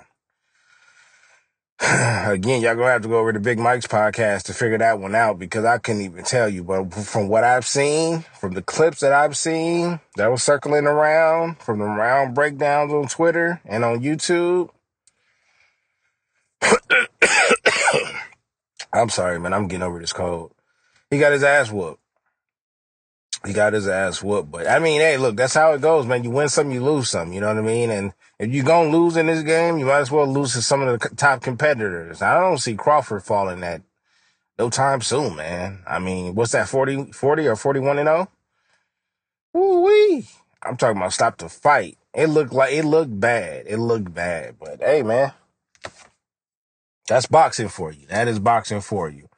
Again, 1.82 2.62
y'all 2.62 2.76
gonna 2.76 2.92
have 2.92 3.02
to 3.02 3.08
go 3.08 3.18
over 3.18 3.34
to 3.34 3.40
Big 3.40 3.58
Mike's 3.58 3.88
podcast 3.88 4.44
to 4.44 4.54
figure 4.54 4.78
that 4.78 5.00
one 5.00 5.16
out 5.16 5.40
because 5.40 5.66
I 5.66 5.80
couldn't 5.80 6.04
even 6.04 6.24
tell 6.24 6.48
you. 6.48 6.64
But 6.64 6.94
from 6.94 7.28
what 7.28 7.44
I've 7.44 7.66
seen, 7.66 8.24
from 8.40 8.54
the 8.54 8.62
clips 8.62 9.00
that 9.00 9.12
I've 9.12 9.36
seen 9.36 10.00
that 10.16 10.28
was 10.28 10.44
circling 10.44 10.86
around, 10.86 11.58
from 11.58 11.80
the 11.80 11.86
round 11.86 12.36
breakdowns 12.36 12.94
on 12.94 13.08
Twitter 13.08 13.60
and 13.66 13.84
on 13.84 14.02
YouTube, 14.02 14.70
I'm 18.94 19.10
sorry, 19.10 19.40
man. 19.40 19.54
I'm 19.54 19.68
getting 19.68 19.84
over 19.84 20.00
this 20.00 20.14
cold. 20.14 20.54
He 21.10 21.18
got 21.18 21.32
his 21.32 21.44
ass 21.44 21.72
whooped. 21.72 22.00
He 23.46 23.52
got 23.52 23.74
his 23.74 23.88
ass 23.88 24.22
whooped. 24.24 24.52
But 24.52 24.68
I 24.68 24.80
mean, 24.80 25.02
hey, 25.02 25.18
look, 25.18 25.36
that's 25.36 25.56
how 25.56 25.74
it 25.74 25.82
goes, 25.82 26.06
man. 26.06 26.24
You 26.24 26.30
win 26.30 26.50
some, 26.50 26.72
you 26.72 26.84
lose 26.84 27.10
some. 27.10 27.34
You 27.34 27.42
know 27.42 27.48
what 27.48 27.58
I 27.58 27.62
mean? 27.62 27.90
And 27.90 28.14
if 28.44 28.54
you're 28.54 28.66
gonna 28.66 28.90
lose 28.90 29.16
in 29.16 29.28
this 29.28 29.42
game, 29.42 29.78
you 29.78 29.86
might 29.86 30.00
as 30.00 30.12
well 30.12 30.28
lose 30.28 30.54
to 30.54 30.62
some 30.62 30.82
of 30.82 31.00
the 31.00 31.10
top 31.16 31.42
competitors. 31.42 32.22
I 32.22 32.40
don't 32.40 32.58
see 32.58 32.76
Crawford 32.76 33.24
falling 33.24 33.62
that 33.62 33.82
no 34.60 34.70
time 34.70 35.02
soon, 35.02 35.36
man. 35.36 35.82
I 35.88 36.00
mean, 36.00 36.36
what's 36.36 36.52
that, 36.52 36.68
40, 36.70 37.12
40 37.14 37.48
or 37.48 37.56
41 37.56 38.00
and 38.00 38.08
0? 38.08 38.32
Woo 39.54 39.84
wee. 39.86 40.28
I'm 40.62 40.78
talking 40.78 40.98
about 40.98 41.14
stop 41.14 41.38
the 41.38 41.50
fight. 41.50 41.98
It 42.14 42.28
looked 42.28 42.54
like 42.54 42.74
it 42.74 42.86
looked 42.86 43.20
bad. 43.20 43.66
It 43.68 43.78
looked 43.78 44.14
bad. 44.14 44.56
But 44.60 44.82
hey, 44.82 45.04
man, 45.04 45.32
that's 47.08 47.28
boxing 47.28 47.70
for 47.70 47.92
you. 47.92 48.06
That 48.08 48.28
is 48.28 48.40
boxing 48.40 48.82
for 48.82 49.10
you. 49.10 49.30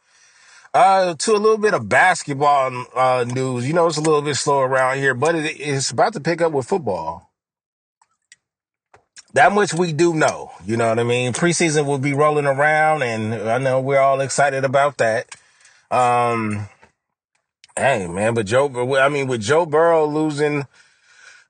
Uh, 0.74 1.16
to 1.16 1.32
a 1.32 1.38
little 1.38 1.58
bit 1.58 1.74
of 1.74 1.88
basketball 1.88 2.86
uh, 2.96 3.24
news. 3.26 3.66
You 3.66 3.74
know, 3.74 3.88
it's 3.88 3.98
a 3.98 4.02
little 4.02 4.22
bit 4.22 4.36
slow 4.36 4.60
around 4.60 4.98
here, 4.98 5.14
but 5.14 5.36
it, 5.36 5.60
it's 5.60 5.92
about 5.92 6.14
to 6.14 6.20
pick 6.20 6.42
up 6.42 6.52
with 6.52 6.68
football. 6.68 7.25
That 9.36 9.52
much 9.52 9.74
we 9.74 9.92
do 9.92 10.14
know. 10.14 10.54
You 10.66 10.78
know 10.78 10.88
what 10.88 10.98
I 10.98 11.04
mean? 11.04 11.34
Preseason 11.34 11.86
will 11.86 11.98
be 11.98 12.14
rolling 12.14 12.46
around, 12.46 13.04
and 13.04 13.34
I 13.34 13.58
know 13.58 13.82
we're 13.82 14.00
all 14.00 14.22
excited 14.22 14.64
about 14.64 14.98
that. 15.00 15.28
Um, 15.92 16.70
hey, 17.76 18.08
man, 18.08 18.34
but 18.34 18.46
Joe, 18.46 18.96
I 18.98 19.10
mean, 19.10 19.28
with 19.28 19.42
Joe 19.42 19.66
Burrow 19.66 20.06
losing 20.06 20.66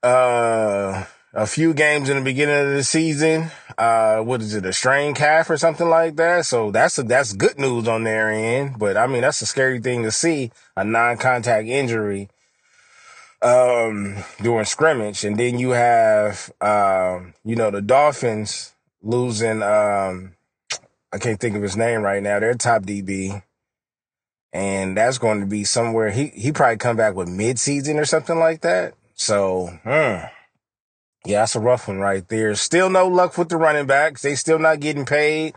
uh, 0.02 1.06
a 1.32 1.46
few 1.46 1.76
games 1.76 2.10
in 2.10 2.18
the 2.18 2.24
beginning 2.24 2.56
of 2.56 2.74
the 2.74 2.84
season. 2.84 3.52
Uh, 3.78 4.22
what 4.22 4.42
is 4.42 4.56
it, 4.56 4.66
a 4.66 4.74
strained 4.74 5.16
calf 5.16 5.52
or 5.52 5.58
something 5.58 5.88
like 5.88 6.16
that? 6.16 6.48
So 6.48 6.72
that's 6.72 6.98
a, 6.98 7.04
that's 7.04 7.34
good 7.34 7.60
news 7.60 7.88
on 7.88 8.04
their 8.04 8.32
end. 8.32 8.80
But 8.80 8.98
I 8.98 9.06
mean, 9.06 9.22
that's 9.22 9.44
a 9.44 9.46
scary 9.46 9.80
thing 9.80 10.02
to 10.02 10.12
see 10.12 10.52
a 10.76 10.84
non-contact 10.84 11.68
injury 11.68 12.30
um, 13.46 14.24
during 14.42 14.66
scrimmage, 14.66 15.24
and 15.24 15.38
then 15.38 15.60
you 15.60 15.72
have 15.72 16.52
um, 16.60 17.36
you 17.44 17.56
know 17.56 17.70
the 17.70 17.82
Dolphins 17.82 18.74
losing. 19.02 19.62
Um, 19.62 20.36
I 21.14 21.20
can't 21.20 21.40
think 21.40 21.56
of 21.56 21.62
his 21.62 21.78
name 21.78 22.02
right 22.02 22.22
now. 22.22 22.40
Their 22.40 22.56
top 22.56 22.84
DB. 22.84 23.42
And 24.52 24.96
that's 24.96 25.18
going 25.18 25.42
to 25.42 25.46
be 25.46 25.66
somewhere 25.66 26.12
he 26.12 26.28
he 26.28 26.54
probably 26.54 26.78
come 26.78 26.96
back 26.96 27.14
with 27.14 27.28
mid 27.28 27.60
season 27.60 28.00
or 28.00 28.06
something 28.06 28.40
like 28.40 28.62
that. 28.62 28.94
So, 29.14 29.68
hmm. 29.84 30.28
Yeah, 31.26 31.40
that's 31.42 31.56
a 31.56 31.60
rough 31.60 31.88
one 31.88 32.00
right 32.00 32.26
there. 32.28 32.56
Still 32.56 32.90
no 32.90 33.08
luck 33.08 33.38
with 33.38 33.50
the 33.50 33.58
running 33.58 33.88
backs. 33.88 34.22
They 34.22 34.36
still 34.36 34.60
not 34.60 34.80
getting 34.80 35.06
paid. 35.06 35.56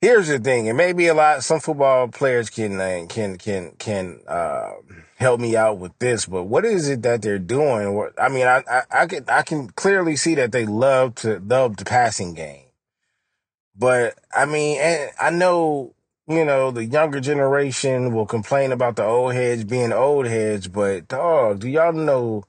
Here's 0.00 0.28
the 0.28 0.38
thing, 0.38 0.68
and 0.68 0.78
maybe 0.78 1.08
a 1.08 1.14
lot 1.14 1.44
some 1.44 1.60
football 1.60 2.08
players 2.08 2.48
can 2.48 2.80
uh, 2.80 3.04
can 3.08 3.36
can 3.36 3.72
can 3.78 4.20
uh, 4.26 4.72
help 5.20 5.40
me 5.40 5.56
out 5.56 5.78
with 5.78 5.96
this. 5.98 6.26
But 6.26 6.44
what 6.44 6.64
is 6.64 6.88
it 6.88 7.02
that 7.02 7.22
they're 7.22 7.38
doing? 7.38 8.08
I 8.18 8.28
mean, 8.28 8.46
I, 8.46 8.64
I 8.70 8.82
I 8.90 9.06
can 9.06 9.24
I 9.28 9.42
can 9.42 9.68
clearly 9.68 10.16
see 10.16 10.34
that 10.36 10.52
they 10.52 10.66
love 10.66 11.14
to 11.16 11.38
love 11.40 11.76
the 11.76 11.84
passing 11.84 12.34
game, 12.34 12.66
but 13.76 14.18
I 14.34 14.46
mean, 14.46 14.78
and 14.80 15.10
I 15.20 15.30
know 15.30 15.94
you 16.28 16.44
know 16.44 16.70
the 16.70 16.84
younger 16.84 17.20
generation 17.20 18.14
will 18.14 18.26
complain 18.26 18.72
about 18.72 18.96
the 18.96 19.04
old 19.04 19.34
heads 19.34 19.64
being 19.64 19.92
old 19.92 20.26
heads, 20.26 20.68
but 20.68 21.08
dog, 21.08 21.60
do 21.60 21.68
y'all 21.68 21.92
know? 21.92 22.44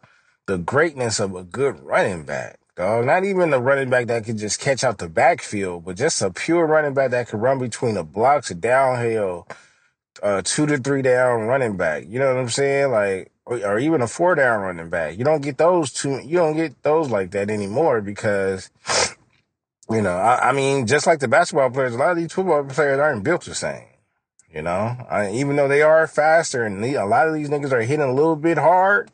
the 0.52 0.58
greatness 0.58 1.20
of 1.20 1.36
a 1.36 1.44
good 1.44 1.80
running 1.80 2.24
back, 2.24 2.60
dog. 2.76 3.06
Not 3.06 3.24
even 3.24 3.54
a 3.54 3.60
running 3.60 3.90
back 3.90 4.08
that 4.08 4.26
could 4.26 4.38
just 4.38 4.60
catch 4.60 4.84
out 4.84 4.98
the 4.98 5.08
backfield, 5.08 5.86
but 5.86 5.96
just 5.96 6.22
a 6.22 6.32
pure 6.32 6.66
running 6.66 6.94
back 6.94 7.12
that 7.12 7.30
could 7.30 7.42
run 7.42 7.60
between 7.60 7.96
the 7.96 8.04
blocks, 8.04 8.50
downhill, 8.50 9.48
uh, 10.22 10.42
two 10.44 10.66
to 10.66 10.78
three 10.78 11.02
down 11.02 11.42
running 11.48 11.78
back. 11.78 12.06
You 12.08 12.20
know 12.20 12.34
what 12.34 12.42
I'm 12.42 12.50
saying? 12.50 12.92
Like, 12.92 13.32
or, 13.46 13.58
or 13.66 13.80
even 13.80 14.02
a 14.02 14.08
four 14.08 14.36
down 14.36 14.62
running 14.62 14.90
back. 14.90 15.18
You 15.18 15.24
don't 15.24 15.42
get 15.42 15.58
those 15.58 15.92
two. 15.92 16.22
You 16.24 16.38
don't 16.38 16.56
get 16.56 16.82
those 16.84 17.10
like 17.10 17.32
that 17.32 17.50
anymore 17.50 18.02
because. 18.02 18.70
You 19.90 20.02
know, 20.02 20.16
I, 20.16 20.50
I 20.50 20.52
mean, 20.54 20.88
just 20.88 21.06
like 21.06 21.20
the 21.20 21.28
basketball 21.28 21.70
players, 21.70 21.94
a 21.94 21.98
lot 21.98 22.12
of 22.12 22.18
these 22.18 22.32
football 22.32 22.64
players 22.64 22.98
aren't 22.98 23.26
built 23.26 23.44
the 23.44 23.54
same. 23.54 23.84
You 24.54 24.62
know, 24.62 24.96
I, 25.10 25.32
even 25.32 25.58
though 25.58 25.68
they 25.68 25.82
are 25.82 26.08
faster 26.08 26.64
and 26.64 26.84
a 26.84 27.06
lot 27.06 27.28
of 27.28 27.34
these 27.34 27.50
niggas 27.50 27.72
are 27.72 27.82
hitting 27.82 28.06
a 28.06 28.14
little 28.14 28.38
bit 28.38 28.58
hard, 28.58 29.12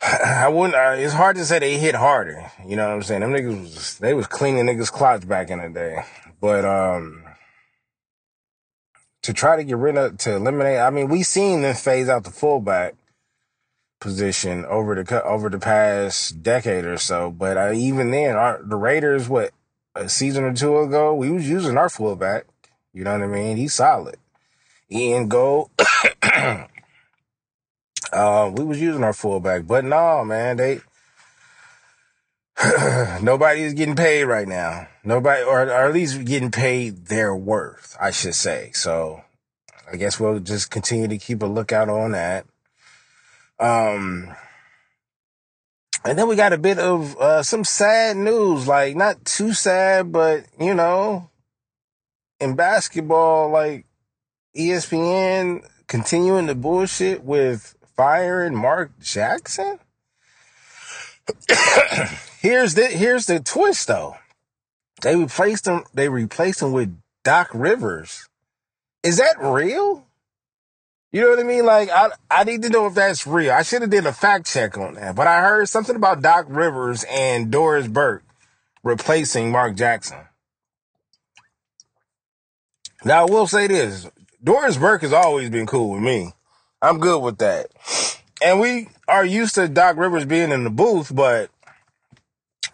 I 0.02 0.48
wouldn't. 0.48 0.74
Uh, 0.74 0.94
it's 0.96 1.14
hard 1.14 1.36
to 1.36 1.44
say 1.44 1.58
they 1.58 1.78
hit 1.78 1.94
harder. 1.94 2.50
You 2.66 2.76
know 2.76 2.88
what 2.88 2.94
I'm 2.94 3.02
saying? 3.02 3.20
Them 3.20 3.32
niggas 3.32 3.98
they 3.98 4.14
was 4.14 4.26
cleaning 4.26 4.66
niggas' 4.66 4.92
clocks 4.92 5.24
back 5.24 5.50
in 5.50 5.60
the 5.60 5.68
day. 5.68 6.04
But 6.40 6.64
um, 6.64 7.22
to 9.26 9.32
try 9.32 9.56
to 9.56 9.64
get 9.64 9.76
rid 9.76 9.96
of 9.96 10.16
to 10.18 10.36
eliminate. 10.36 10.78
I 10.78 10.90
mean, 10.90 11.08
we 11.08 11.24
seen 11.24 11.62
them 11.62 11.74
phase 11.74 12.08
out 12.08 12.22
the 12.22 12.30
fullback 12.30 12.94
position 14.00 14.64
over 14.66 15.02
the 15.02 15.24
over 15.24 15.48
the 15.48 15.58
past 15.58 16.44
decade 16.44 16.84
or 16.84 16.96
so. 16.96 17.32
But 17.32 17.56
uh, 17.56 17.72
even 17.72 18.12
then, 18.12 18.36
our, 18.36 18.62
the 18.62 18.76
Raiders, 18.76 19.28
what 19.28 19.50
a 19.96 20.08
season 20.08 20.44
or 20.44 20.54
two 20.54 20.78
ago, 20.78 21.12
we 21.12 21.28
was 21.32 21.48
using 21.50 21.76
our 21.76 21.88
fullback. 21.88 22.44
You 22.92 23.02
know 23.02 23.14
what 23.14 23.22
I 23.22 23.26
mean? 23.26 23.56
He's 23.56 23.74
solid. 23.74 24.16
Ian 24.90 25.28
Gold. 25.28 25.70
Uh, 28.12 28.50
we 28.54 28.64
was 28.64 28.80
using 28.80 29.02
our 29.02 29.12
fullback, 29.12 29.66
but 29.66 29.84
no, 29.84 30.24
man, 30.24 30.56
they 30.56 30.80
nobody 33.22 33.62
is 33.62 33.74
getting 33.74 33.96
paid 33.96 34.24
right 34.24 34.48
now. 34.48 34.88
Nobody, 35.04 35.42
or, 35.42 35.62
or 35.62 35.86
at 35.86 35.92
least 35.92 36.24
getting 36.24 36.50
paid 36.50 37.06
their 37.06 37.34
worth, 37.34 37.96
I 38.00 38.10
should 38.10 38.34
say. 38.34 38.70
So 38.72 39.22
I 39.90 39.96
guess 39.96 40.18
we'll 40.18 40.40
just 40.40 40.70
continue 40.70 41.08
to 41.08 41.18
keep 41.18 41.42
a 41.42 41.46
lookout 41.46 41.88
on 41.88 42.12
that. 42.12 42.46
Um, 43.58 44.34
and 46.04 46.18
then 46.18 46.28
we 46.28 46.36
got 46.36 46.52
a 46.52 46.58
bit 46.58 46.78
of 46.78 47.16
uh, 47.18 47.42
some 47.42 47.64
sad 47.64 48.16
news, 48.16 48.66
like 48.66 48.96
not 48.96 49.24
too 49.24 49.52
sad, 49.52 50.12
but 50.12 50.44
you 50.58 50.74
know, 50.74 51.30
in 52.40 52.54
basketball, 52.54 53.50
like 53.50 53.86
ESPN 54.56 55.66
continuing 55.88 56.46
the 56.46 56.54
bullshit 56.54 57.22
with 57.22 57.74
firing 57.96 58.54
Mark 58.54 58.98
Jackson? 59.00 59.78
here's 62.46 62.74
the 62.74 62.86
here's 62.86 63.26
the 63.26 63.40
twist 63.40 63.88
though. 63.88 64.16
They 65.02 65.16
replaced 65.16 65.66
him. 65.66 65.84
They 65.92 66.08
replaced 66.08 66.62
him 66.62 66.72
with 66.72 66.96
Doc 67.24 67.50
Rivers. 67.52 68.28
Is 69.02 69.18
that 69.18 69.36
real? 69.40 70.06
You 71.12 71.22
know 71.22 71.30
what 71.30 71.38
I 71.38 71.42
mean? 71.42 71.66
Like 71.66 71.90
I 71.90 72.10
I 72.30 72.44
need 72.44 72.62
to 72.62 72.68
know 72.68 72.86
if 72.86 72.94
that's 72.94 73.26
real. 73.26 73.52
I 73.52 73.62
should 73.62 73.82
have 73.82 73.90
did 73.90 74.06
a 74.06 74.12
fact 74.12 74.46
check 74.46 74.78
on 74.78 74.94
that. 74.94 75.16
But 75.16 75.26
I 75.26 75.40
heard 75.42 75.68
something 75.68 75.96
about 75.96 76.22
Doc 76.22 76.46
Rivers 76.48 77.04
and 77.10 77.50
Doris 77.50 77.88
Burke 77.88 78.24
replacing 78.82 79.50
Mark 79.50 79.76
Jackson. 79.76 80.18
Now 83.04 83.26
I 83.26 83.30
will 83.30 83.46
say 83.46 83.66
this: 83.66 84.08
Doris 84.42 84.76
Burke 84.76 85.02
has 85.02 85.12
always 85.12 85.50
been 85.50 85.66
cool 85.66 85.90
with 85.90 86.02
me. 86.02 86.32
I'm 86.80 86.98
good 86.98 87.20
with 87.20 87.38
that. 87.38 87.68
And 88.42 88.60
we 88.60 88.88
are 89.08 89.24
used 89.24 89.54
to 89.54 89.68
Doc 89.68 89.96
Rivers 89.96 90.26
being 90.26 90.50
in 90.52 90.64
the 90.64 90.70
booth, 90.70 91.14
but 91.14 91.50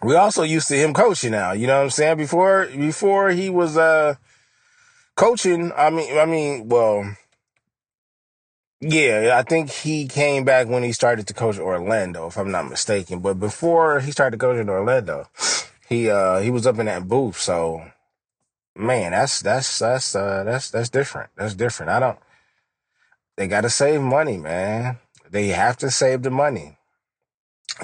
we 0.03 0.15
also 0.15 0.43
used 0.43 0.67
to 0.69 0.75
him 0.75 0.93
coaching 0.93 1.31
now. 1.31 1.51
You 1.53 1.67
know 1.67 1.77
what 1.77 1.83
I'm 1.83 1.89
saying? 1.89 2.17
Before 2.17 2.67
before 2.67 3.29
he 3.29 3.49
was 3.49 3.77
uh 3.77 4.15
coaching, 5.15 5.71
I 5.75 5.89
mean 5.89 6.17
I 6.17 6.25
mean, 6.25 6.69
well, 6.69 7.15
yeah, 8.81 9.35
I 9.37 9.43
think 9.43 9.69
he 9.69 10.07
came 10.07 10.43
back 10.43 10.67
when 10.67 10.83
he 10.83 10.91
started 10.91 11.27
to 11.27 11.33
coach 11.33 11.57
Orlando, 11.57 12.27
if 12.27 12.37
I'm 12.37 12.51
not 12.51 12.69
mistaken. 12.69 13.19
But 13.19 13.39
before 13.39 13.99
he 13.99 14.11
started 14.11 14.39
coaching 14.39 14.69
Orlando, 14.69 15.27
he 15.87 16.09
uh 16.09 16.39
he 16.39 16.51
was 16.51 16.67
up 16.67 16.79
in 16.79 16.87
that 16.87 17.07
booth, 17.07 17.37
so 17.37 17.83
man, 18.75 19.11
that's 19.11 19.41
that's 19.41 19.79
that's 19.79 20.15
uh 20.15 20.43
that's 20.43 20.71
that's 20.71 20.89
different. 20.89 21.29
That's 21.35 21.55
different. 21.55 21.91
I 21.91 21.99
don't 21.99 22.19
they 23.35 23.47
got 23.47 23.61
to 23.61 23.69
save 23.69 24.01
money, 24.01 24.37
man. 24.37 24.97
They 25.29 25.47
have 25.47 25.77
to 25.77 25.89
save 25.89 26.21
the 26.21 26.29
money. 26.29 26.77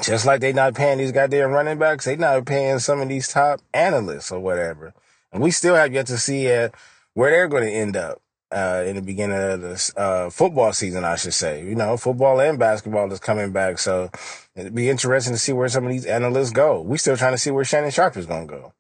Just 0.02 0.26
like 0.26 0.42
they 0.42 0.54
not 0.54 0.76
paying 0.76 0.98
these 0.98 1.12
goddamn 1.12 1.52
running 1.52 1.78
backs, 1.78 2.06
they 2.06 2.16
not 2.16 2.46
paying 2.46 2.80
some 2.80 3.02
of 3.02 3.10
these 3.10 3.28
top 3.28 3.62
analysts 3.74 4.32
or 4.32 4.40
whatever. 4.40 4.94
And 5.32 5.42
we 5.42 5.52
still 5.52 5.76
have 5.76 5.94
yet 5.94 6.08
to 6.08 6.18
see 6.18 6.52
uh, 6.52 6.70
where 7.14 7.32
they're 7.32 7.48
going 7.48 7.64
to 7.64 7.72
end 7.72 7.98
up 7.98 8.22
uh, 8.52 8.84
in 8.86 8.96
the 8.96 9.02
beginning 9.02 9.38
of 9.38 9.62
the 9.62 9.94
uh, 9.98 10.30
football 10.30 10.74
season, 10.74 11.04
I 11.04 11.16
should 11.16 11.34
say. 11.34 11.64
You 11.64 11.76
know, 11.76 11.98
football 11.98 12.40
and 12.40 12.58
basketball 12.58 13.12
is 13.12 13.20
coming 13.20 13.52
back, 13.52 13.78
so 13.80 14.10
it'd 14.56 14.74
be 14.74 14.90
interesting 14.90 15.34
to 15.34 15.40
see 15.40 15.54
where 15.54 15.70
some 15.70 15.86
of 15.86 15.92
these 15.92 16.06
analysts 16.06 16.52
go. 16.52 16.82
We 16.82 16.98
still 16.98 17.18
trying 17.18 17.34
to 17.34 17.38
see 17.38 17.52
where 17.52 17.66
Shannon 17.66 17.92
Sharpe 17.92 18.18
is 18.18 18.26
going 18.26 18.48
to 18.48 18.54
go. 18.54 18.74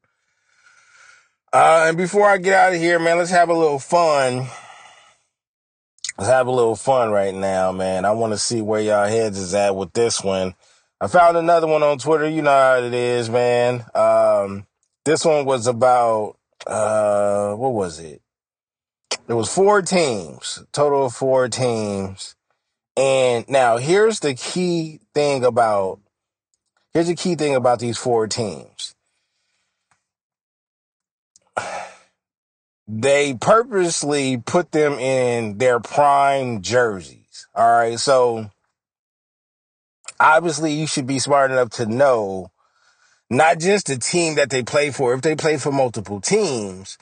Uh, 1.51 1.85
and 1.87 1.97
before 1.97 2.27
I 2.27 2.37
get 2.37 2.53
out 2.53 2.73
of 2.73 2.79
here, 2.79 2.99
man, 2.99 3.17
let's 3.17 3.31
have 3.31 3.49
a 3.49 3.53
little 3.53 3.79
fun. 3.79 4.47
Let's 6.17 6.29
have 6.29 6.47
a 6.47 6.51
little 6.51 6.75
fun 6.75 7.11
right 7.11 7.33
now, 7.33 7.71
man. 7.71 8.05
I 8.05 8.11
want 8.11 8.33
to 8.33 8.37
see 8.37 8.61
where 8.61 8.81
y'all 8.81 9.07
heads 9.07 9.39
is 9.39 9.53
at 9.53 9.75
with 9.75 9.93
this 9.93 10.23
one. 10.23 10.53
I 11.01 11.07
found 11.07 11.37
another 11.37 11.67
one 11.67 11.81
on 11.81 11.97
Twitter. 11.97 12.27
You 12.27 12.41
know 12.41 12.51
how 12.51 12.77
it 12.83 12.93
is, 12.93 13.29
man. 13.29 13.85
Um, 13.95 14.65
this 15.05 15.23
one 15.23 15.45
was 15.45 15.65
about, 15.65 16.37
uh, 16.67 17.53
what 17.53 17.73
was 17.73 17.99
it? 17.99 18.21
There 19.25 19.35
was 19.35 19.53
four 19.53 19.81
teams, 19.81 20.61
total 20.73 21.05
of 21.05 21.13
four 21.13 21.47
teams. 21.47 22.35
And 22.97 23.47
now 23.47 23.77
here's 23.77 24.19
the 24.19 24.33
key 24.33 24.99
thing 25.15 25.45
about, 25.45 25.99
here's 26.93 27.07
the 27.07 27.15
key 27.15 27.35
thing 27.35 27.55
about 27.55 27.79
these 27.79 27.97
four 27.97 28.27
teams. 28.27 28.93
They 32.91 33.35
purposely 33.35 34.37
put 34.37 34.71
them 34.71 34.93
in 34.93 35.59
their 35.59 35.79
prime 35.79 36.61
jerseys. 36.61 37.47
All 37.55 37.71
right. 37.71 37.99
So 37.99 38.51
obviously 40.19 40.73
you 40.73 40.87
should 40.87 41.07
be 41.07 41.19
smart 41.19 41.51
enough 41.51 41.69
to 41.71 41.85
know 41.85 42.51
not 43.29 43.59
just 43.59 43.87
the 43.87 43.97
team 43.97 44.35
that 44.35 44.49
they 44.49 44.63
play 44.63 44.91
for, 44.91 45.13
if 45.13 45.21
they 45.21 45.35
play 45.35 45.57
for 45.57 45.71
multiple 45.71 46.19
teams, 46.19 46.97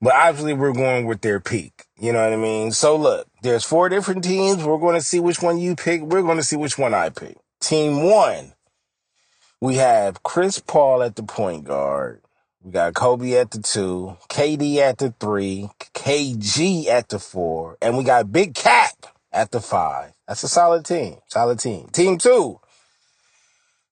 but 0.00 0.14
obviously 0.14 0.52
we're 0.54 0.72
going 0.72 1.06
with 1.06 1.20
their 1.22 1.40
peak. 1.40 1.84
You 1.98 2.12
know 2.12 2.22
what 2.22 2.32
I 2.32 2.36
mean? 2.36 2.72
So 2.72 2.96
look, 2.96 3.26
there's 3.42 3.64
four 3.64 3.88
different 3.88 4.24
teams. 4.24 4.64
We're 4.64 4.78
going 4.78 4.98
to 4.98 5.04
see 5.04 5.20
which 5.20 5.42
one 5.42 5.58
you 5.58 5.76
pick. 5.76 6.02
We're 6.02 6.22
going 6.22 6.36
to 6.36 6.42
see 6.42 6.56
which 6.56 6.78
one 6.78 6.94
I 6.94 7.10
pick. 7.10 7.36
Team 7.60 8.04
one, 8.04 8.54
we 9.60 9.76
have 9.76 10.22
Chris 10.22 10.58
Paul 10.58 11.02
at 11.02 11.16
the 11.16 11.22
point 11.22 11.64
guard. 11.64 12.22
We 12.62 12.72
got 12.72 12.94
Kobe 12.94 13.32
at 13.34 13.50
the 13.50 13.60
two, 13.60 14.18
KD 14.28 14.76
at 14.76 14.98
the 14.98 15.14
three, 15.18 15.70
KG 15.94 16.86
at 16.86 17.08
the 17.08 17.18
four, 17.18 17.78
and 17.80 17.96
we 17.96 18.04
got 18.04 18.32
Big 18.32 18.54
Cap 18.54 19.06
at 19.32 19.50
the 19.50 19.60
five. 19.60 20.12
That's 20.30 20.44
a 20.44 20.48
solid 20.48 20.84
team. 20.84 21.16
Solid 21.26 21.58
team. 21.58 21.88
Team 21.88 22.16
two, 22.16 22.60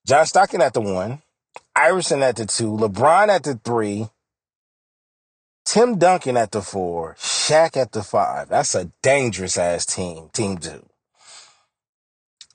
John 0.07 0.25
Stockton 0.25 0.63
at 0.63 0.73
the 0.73 0.81
one, 0.81 1.21
Iverson 1.75 2.23
at 2.23 2.37
the 2.37 2.47
two, 2.47 2.71
LeBron 2.77 3.27
at 3.29 3.43
the 3.43 3.57
three, 3.57 4.07
Tim 5.65 5.99
Duncan 5.99 6.37
at 6.37 6.53
the 6.53 6.63
four, 6.63 7.17
Shaq 7.19 7.77
at 7.77 7.91
the 7.91 8.05
five. 8.05 8.51
That's 8.51 8.77
a 8.77 8.93
dangerous 9.03 9.59
ass 9.59 9.85
team. 9.85 10.31
Team 10.33 10.59
two. 10.59 10.89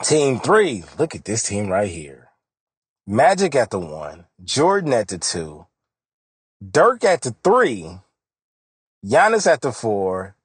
Team 0.01 0.39
three, 0.39 0.85
look 0.97 1.13
at 1.13 1.25
this 1.25 1.43
team 1.43 1.67
right 1.67 1.91
here. 1.91 2.29
Magic 3.05 3.53
at 3.53 3.69
the 3.69 3.79
one, 3.79 4.27
Jordan 4.41 4.93
at 4.93 5.09
the 5.09 5.17
two, 5.17 5.67
Dirk 6.65 7.03
at 7.03 7.23
the 7.23 7.35
three, 7.43 7.99
Giannis 9.05 9.45
at 9.45 9.59
the 9.59 9.73
four, 9.73 10.37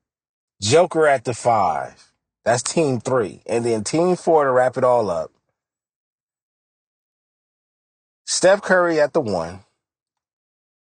Joker 0.60 1.06
at 1.06 1.22
the 1.22 1.34
five. 1.34 2.07
That's 2.48 2.62
team 2.62 2.98
three. 2.98 3.42
And 3.44 3.62
then 3.62 3.84
team 3.84 4.16
four 4.16 4.44
to 4.44 4.50
wrap 4.50 4.78
it 4.78 4.84
all 4.84 5.10
up. 5.10 5.30
Steph 8.24 8.62
Curry 8.62 8.98
at 8.98 9.12
the 9.12 9.20
one, 9.20 9.60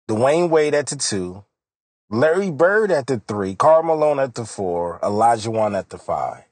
Dwyane 0.10 0.50
Wade 0.50 0.74
at 0.74 0.88
the 0.88 0.95
two, 0.95 1.45
Larry 2.10 2.50
Bird 2.50 2.89
at 2.89 3.06
the 3.06 3.21
three, 3.28 3.54
Karl 3.54 3.84
Malone 3.84 4.17
at 4.17 4.34
the 4.34 4.43
four, 4.43 5.00
Olajuwon 5.04 5.78
at 5.78 5.89
the 5.89 6.00
five. 6.00 6.45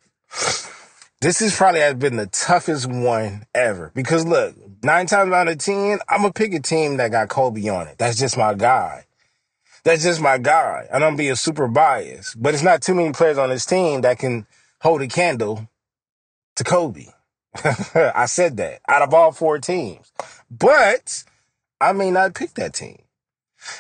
This 1.22 1.42
is 1.42 1.56
probably 1.56 1.80
has 1.80 1.96
been 1.96 2.18
the 2.18 2.28
toughest 2.28 2.86
one 2.86 3.48
ever 3.56 3.92
because 3.96 4.28
look, 4.28 4.56
nine 4.84 5.08
times 5.08 5.34
out 5.34 5.48
of 5.48 5.58
ten, 5.58 5.98
I'm 6.08 6.22
gonna 6.22 6.34
pick 6.34 6.54
a 6.54 6.60
team 6.60 6.98
that 6.98 7.10
got 7.10 7.30
Kobe 7.30 7.68
on 7.68 7.88
it. 7.88 7.98
That's 7.98 8.20
just 8.20 8.38
my 8.38 8.54
guy. 8.54 9.06
That's 9.84 10.04
just 10.04 10.22
my 10.22 10.38
guy. 10.38 10.88
I 10.94 11.00
don't 11.00 11.16
be 11.16 11.30
a 11.30 11.36
super 11.36 11.68
biased. 11.68 12.40
but 12.40 12.54
it's 12.54 12.62
not 12.62 12.84
too 12.84 12.94
many 12.94 13.12
players 13.12 13.40
on 13.40 13.50
this 13.50 13.66
team 13.66 14.02
that 14.02 14.20
can 14.20 14.46
hold 14.82 15.02
a 15.02 15.08
candle 15.08 15.68
to 16.56 16.64
Kobe. 16.64 17.08
I 17.64 18.26
said 18.28 18.58
that 18.58 18.82
out 18.88 19.02
of 19.02 19.14
all 19.14 19.32
four 19.32 19.60
teams, 19.60 20.12
but 20.52 21.24
I 21.82 21.94
may 21.94 22.12
not 22.12 22.36
pick 22.36 22.54
that 22.56 22.74
team. 22.74 23.02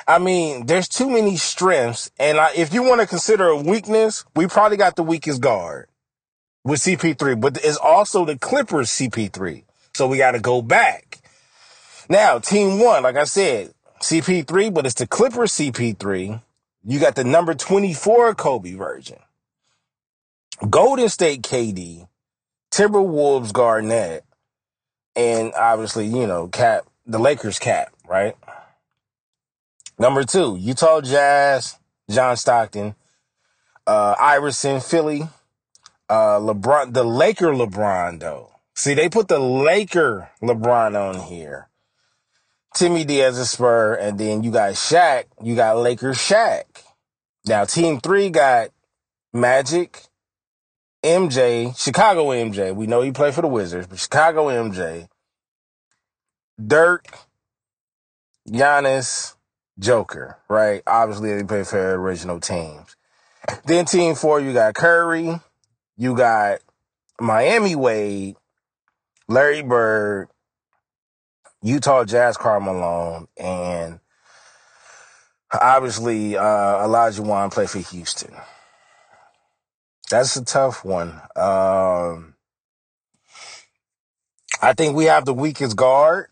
I 0.08 0.20
mean, 0.20 0.66
there's 0.66 0.90
too 0.90 1.10
many 1.10 1.38
strengths, 1.38 2.12
and 2.20 2.38
I, 2.38 2.52
if 2.56 2.74
you 2.74 2.84
want 2.84 3.02
to 3.02 3.08
consider 3.08 3.48
a 3.48 3.62
weakness, 3.62 4.26
we 4.36 4.48
probably 4.48 4.78
got 4.78 4.96
the 4.96 5.04
weakest 5.04 5.42
guard 5.42 5.88
with 6.64 6.82
CP3, 6.82 7.40
but 7.40 7.58
it's 7.64 7.78
also 7.78 8.26
the 8.26 8.38
Clippers 8.38 8.90
CP3. 8.90 9.64
So 9.96 10.08
we 10.08 10.18
got 10.18 10.32
to 10.32 10.40
go 10.40 10.62
back. 10.62 11.20
Now, 12.10 12.40
team 12.40 12.80
one, 12.80 13.04
like 13.04 13.16
I 13.16 13.24
said, 13.24 13.74
CP3, 14.02 14.74
but 14.74 14.86
it's 14.86 14.96
the 14.96 15.08
Clippers 15.08 15.52
CP3. 15.54 16.42
You 16.86 17.00
got 17.00 17.16
the 17.16 17.24
number 17.24 17.54
24 17.54 18.36
Kobe 18.36 18.74
version. 18.74 19.20
Golden 20.67 21.08
State 21.10 21.41
KD, 21.41 22.08
Timberwolves 22.72 23.54
Garnett, 23.54 24.26
and 25.15 25.54
obviously, 25.54 26.06
you 26.06 26.28
know, 26.28 26.48
Cap, 26.48 26.86
the 27.06 27.19
Lakers 27.19 27.60
Cap, 27.60 27.93
right? 28.08 28.36
Number 29.98 30.24
two, 30.24 30.58
Utah 30.60 31.02
Jazz, 31.02 31.78
John 32.10 32.36
Stockton, 32.38 32.95
uh, 33.88 34.15
Iverson, 34.19 34.80
Philly, 34.82 35.24
uh, 36.10 36.39
LeBron, 36.39 36.93
the 36.93 37.04
Laker 37.04 37.48
LeBron 37.54 38.19
though. 38.19 38.52
See, 38.76 38.93
they 38.93 39.10
put 39.10 39.28
the 39.28 39.39
Laker 39.39 40.30
LeBron 40.41 40.95
on 40.95 41.28
here. 41.28 41.69
Timmy 42.74 43.04
Diaz 43.04 43.38
a 43.38 43.45
Spur, 43.45 43.95
and 43.95 44.17
then 44.19 44.43
you 44.43 44.52
got 44.52 44.74
Shaq. 44.74 45.26
You 45.43 45.56
got 45.56 45.78
Lakers 45.78 46.17
Shaq. 46.17 46.63
Now, 47.45 47.65
Team 47.65 48.00
Three 48.00 48.30
got 48.30 48.69
Magic, 49.34 50.04
MJ, 51.04 51.78
Chicago 51.78 52.28
MJ. 52.28 52.76
We 52.76 52.88
know 52.88 53.02
he 53.02 53.12
played 53.12 53.34
for 53.34 53.42
the 53.42 53.48
Wizards, 53.48 53.88
but 53.88 54.00
Chicago 54.00 54.48
MJ, 54.48 55.08
Dirk, 56.66 57.08
Giannis, 58.50 59.36
Joker. 59.78 60.38
Right? 60.50 60.82
Obviously, 60.86 61.36
they 61.36 61.44
played 61.44 61.68
for 61.68 61.94
original 61.94 62.40
teams. 62.40 62.96
Then 63.66 63.86
Team 63.86 64.16
Four, 64.16 64.42
you 64.42 64.54
got 64.54 64.76
Curry, 64.76 65.40
you 65.98 66.16
got 66.16 66.60
Miami 67.20 67.76
Wade, 67.76 68.36
Larry 69.28 69.64
Bird, 69.64 70.28
Utah 71.62 72.06
Jazz 72.06 72.38
Karl 72.38 72.62
Malone, 72.62 73.28
and 73.38 74.00
obviously 75.52 76.38
uh, 76.38 76.44
Olajuwon 76.44 77.52
played 77.52 77.70
for 77.70 77.80
Houston. 77.80 78.34
That's 80.10 80.36
a 80.36 80.43
tough 80.43 80.84
one. 80.84 81.10
Um, 81.36 82.36
I 84.62 84.74
think 84.76 84.95
we 84.95 85.06
have 85.06 85.26
the 85.26 85.34
weakest 85.34 85.76
guard 85.76 86.28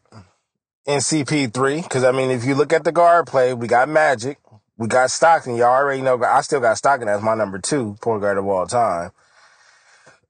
in 0.85 0.99
CP3 0.99 1.83
because 1.83 2.03
I 2.03 2.11
mean, 2.11 2.31
if 2.31 2.43
you 2.43 2.55
look 2.55 2.73
at 2.73 2.83
the 2.83 2.91
guard 2.91 3.27
play, 3.27 3.53
we 3.53 3.67
got 3.67 3.87
Magic, 3.87 4.39
we 4.77 4.87
got 4.87 5.11
Stockton. 5.11 5.55
Y'all 5.55 5.67
already 5.67 6.01
know. 6.01 6.21
I 6.23 6.41
still 6.41 6.59
got 6.59 6.77
Stockton 6.77 7.07
as 7.07 7.21
my 7.21 7.35
number 7.35 7.59
two 7.59 7.97
point 8.01 8.21
guard 8.21 8.37
of 8.37 8.47
all 8.47 8.65
time. 8.65 9.11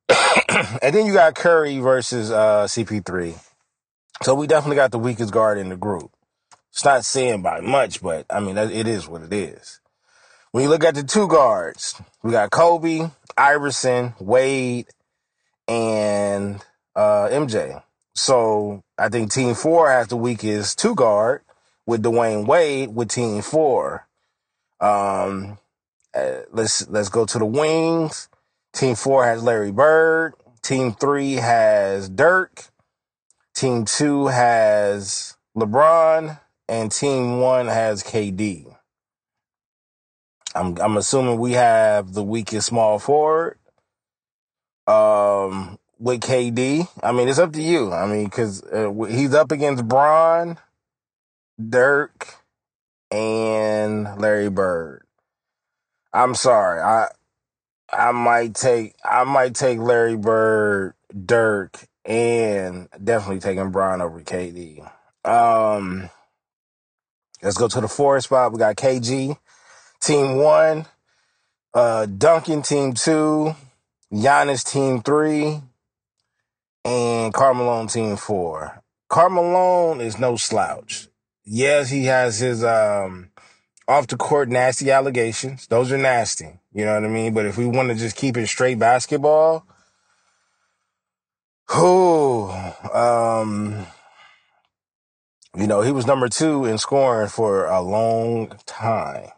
and 0.81 0.93
then 0.93 1.05
you 1.05 1.13
got 1.13 1.35
Curry 1.35 1.79
versus 1.79 2.31
uh, 2.31 2.65
CP3. 2.65 3.39
So 4.23 4.35
we 4.35 4.47
definitely 4.47 4.77
got 4.77 4.91
the 4.91 4.99
weakest 4.99 5.31
guard 5.31 5.57
in 5.57 5.69
the 5.69 5.77
group. 5.77 6.11
It's 6.71 6.85
not 6.85 7.05
saying 7.05 7.41
by 7.41 7.61
much, 7.61 8.01
but 8.01 8.25
I 8.29 8.39
mean, 8.39 8.57
it 8.57 8.87
is 8.87 9.07
what 9.07 9.21
it 9.21 9.33
is. 9.33 9.79
When 10.51 10.63
you 10.63 10.69
look 10.69 10.83
at 10.83 10.95
the 10.95 11.03
two 11.03 11.27
guards, 11.27 12.01
we 12.23 12.31
got 12.31 12.51
Kobe, 12.51 13.09
Iverson, 13.37 14.13
Wade, 14.19 14.87
and 15.67 16.63
uh, 16.95 17.27
MJ. 17.29 17.81
So 18.15 18.83
I 18.97 19.09
think 19.09 19.31
Team 19.31 19.53
Four 19.55 19.91
has 19.91 20.07
the 20.07 20.17
weakest 20.17 20.79
two 20.79 20.95
guard 20.95 21.41
with 21.85 22.03
Dwyane 22.03 22.45
Wade 22.47 22.95
with 22.95 23.09
Team 23.09 23.41
Four. 23.41 24.07
Um, 24.79 25.57
uh, 26.13 26.41
let's 26.51 26.87
let's 26.89 27.09
go 27.09 27.25
to 27.25 27.39
the 27.39 27.45
wings. 27.45 28.29
Team 28.73 28.95
four 28.95 29.25
has 29.25 29.43
Larry 29.43 29.71
Bird. 29.71 30.33
Team 30.61 30.93
three 30.93 31.33
has 31.33 32.09
Dirk. 32.09 32.65
Team 33.55 33.85
two 33.85 34.27
has 34.27 35.37
LeBron. 35.55 36.39
And 36.69 36.91
team 36.91 37.39
one 37.39 37.67
has 37.67 38.03
KD. 38.03 38.76
I'm 40.57 40.77
I'm 40.79 40.97
assuming 40.97 41.39
we 41.39 41.53
have 41.53 42.13
the 42.13 42.23
weakest 42.23 42.67
small 42.67 42.99
forward. 42.99 43.57
Um, 44.87 45.77
with 45.99 46.21
KD. 46.21 46.87
I 47.03 47.11
mean, 47.11 47.27
it's 47.27 47.39
up 47.39 47.53
to 47.53 47.61
you. 47.61 47.91
I 47.91 48.07
mean, 48.07 48.25
because 48.25 48.63
uh, 48.63 48.91
he's 49.09 49.33
up 49.33 49.51
against 49.51 49.87
Bron, 49.87 50.57
Dirk, 51.69 52.35
and 53.11 54.19
Larry 54.19 54.49
Bird. 54.49 55.03
I'm 56.13 56.35
sorry. 56.35 56.81
I 56.81 57.09
I 57.91 58.11
might 58.11 58.55
take 58.55 58.95
I 59.03 59.23
might 59.23 59.55
take 59.55 59.79
Larry 59.79 60.17
Bird, 60.17 60.93
Dirk, 61.25 61.85
and 62.05 62.87
definitely 63.03 63.39
taking 63.39 63.71
Bron 63.71 64.01
over 64.01 64.21
KD. 64.21 64.89
Um, 65.25 66.09
Let's 67.41 67.57
go 67.57 67.67
to 67.67 67.81
the 67.81 67.87
four 67.87 68.19
spot. 68.21 68.51
We 68.51 68.57
got 68.57 68.75
KG, 68.77 69.37
team 70.01 70.37
one, 70.37 70.85
uh, 71.73 72.05
Duncan, 72.05 72.61
team 72.61 72.93
two, 72.93 73.55
Giannis, 74.11 74.63
team 74.63 75.01
three, 75.01 75.61
and 76.85 77.33
Carmelo, 77.33 77.85
team 77.87 78.15
four. 78.15 78.81
Carmelo 79.09 79.99
is 79.99 80.19
no 80.19 80.35
slouch. 80.35 81.07
Yes, 81.45 81.89
he 81.89 82.05
has 82.05 82.39
his 82.39 82.63
um, 82.63 83.31
off 83.87 84.07
the 84.07 84.17
court 84.17 84.49
nasty 84.49 84.91
allegations. 84.91 85.67
Those 85.67 85.91
are 85.91 85.97
nasty. 85.97 86.59
You 86.73 86.85
know 86.85 86.93
what 86.95 87.05
I 87.05 87.07
mean? 87.07 87.33
But 87.33 87.45
if 87.45 87.57
we 87.57 87.65
want 87.65 87.89
to 87.89 87.95
just 87.95 88.15
keep 88.15 88.37
it 88.37 88.47
straight 88.47 88.79
basketball, 88.79 89.65
who, 91.69 92.49
um, 92.93 93.87
you 95.55 95.67
know, 95.67 95.81
he 95.81 95.91
was 95.91 96.05
number 96.05 96.27
two 96.29 96.65
in 96.65 96.77
scoring 96.77 97.29
for 97.29 97.65
a 97.65 97.81
long 97.81 98.53
time. 98.65 99.29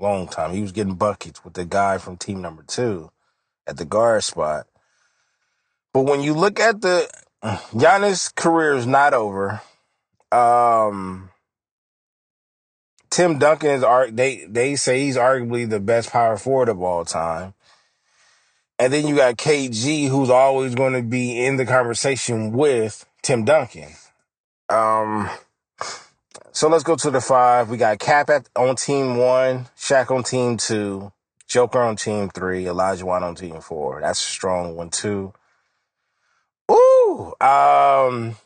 Long 0.00 0.26
time. 0.26 0.52
He 0.52 0.62
was 0.62 0.72
getting 0.72 0.94
buckets 0.94 1.44
with 1.44 1.54
the 1.54 1.64
guy 1.64 1.98
from 1.98 2.16
team 2.16 2.40
number 2.40 2.62
two 2.62 3.10
at 3.66 3.76
the 3.76 3.84
guard 3.84 4.24
spot. 4.24 4.66
But 5.92 6.02
when 6.02 6.22
you 6.22 6.34
look 6.34 6.58
at 6.58 6.80
the 6.80 7.08
Giannis' 7.44 8.34
career 8.34 8.74
is 8.74 8.86
not 8.86 9.14
over. 9.14 9.60
Um, 10.32 11.30
Tim 13.10 13.38
Duncan 13.38 13.70
is 13.70 14.14
they 14.14 14.44
they 14.48 14.76
say 14.76 15.04
he's 15.04 15.16
arguably 15.16 15.68
the 15.68 15.80
best 15.80 16.10
power 16.10 16.36
forward 16.36 16.68
of 16.68 16.80
all 16.80 17.04
time. 17.04 17.54
And 18.78 18.92
then 18.92 19.06
you 19.06 19.16
got 19.16 19.36
KG, 19.36 20.08
who's 20.08 20.30
always 20.30 20.74
going 20.74 20.94
to 20.94 21.02
be 21.02 21.44
in 21.44 21.56
the 21.56 21.66
conversation 21.66 22.52
with 22.52 23.04
Tim 23.22 23.44
Duncan. 23.44 23.90
Um, 24.70 25.28
so 26.52 26.68
let's 26.68 26.84
go 26.84 26.96
to 26.96 27.10
the 27.10 27.20
five. 27.20 27.70
We 27.70 27.76
got 27.76 27.98
Cap 27.98 28.30
at, 28.30 28.48
on 28.56 28.76
team 28.76 29.16
one, 29.16 29.66
Shaq 29.76 30.10
on 30.10 30.22
team 30.22 30.56
two, 30.56 31.12
Joker 31.46 31.80
on 31.80 31.96
team 31.96 32.28
three, 32.30 32.64
Olajuwon 32.64 33.22
on 33.22 33.34
team 33.34 33.60
four. 33.60 34.00
That's 34.00 34.20
a 34.20 34.28
strong 34.28 34.76
one 34.76 34.90
too. 34.90 35.32
Ooh, 36.70 37.34
um, 37.40 38.36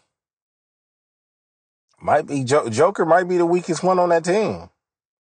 might 2.01 2.27
be 2.27 2.45
Joker 2.45 3.05
might 3.05 3.29
be 3.29 3.37
the 3.37 3.47
weakest 3.47 3.83
one 3.83 3.99
on 3.99 4.11
that 4.11 4.25
team. 4.25 4.71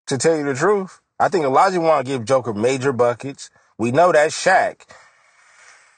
To 0.08 0.18
tell 0.18 0.36
you 0.36 0.44
the 0.44 0.54
truth, 0.54 1.00
I 1.20 1.30
think 1.30 1.46
Elijah 1.46 1.78
Olajuwon 1.78 2.06
give 2.06 2.26
Joker 2.26 2.54
major 2.54 2.92
buckets. 2.92 3.50
We 3.78 3.92
know 3.92 4.12
that 4.12 4.32
Shaq 4.32 4.82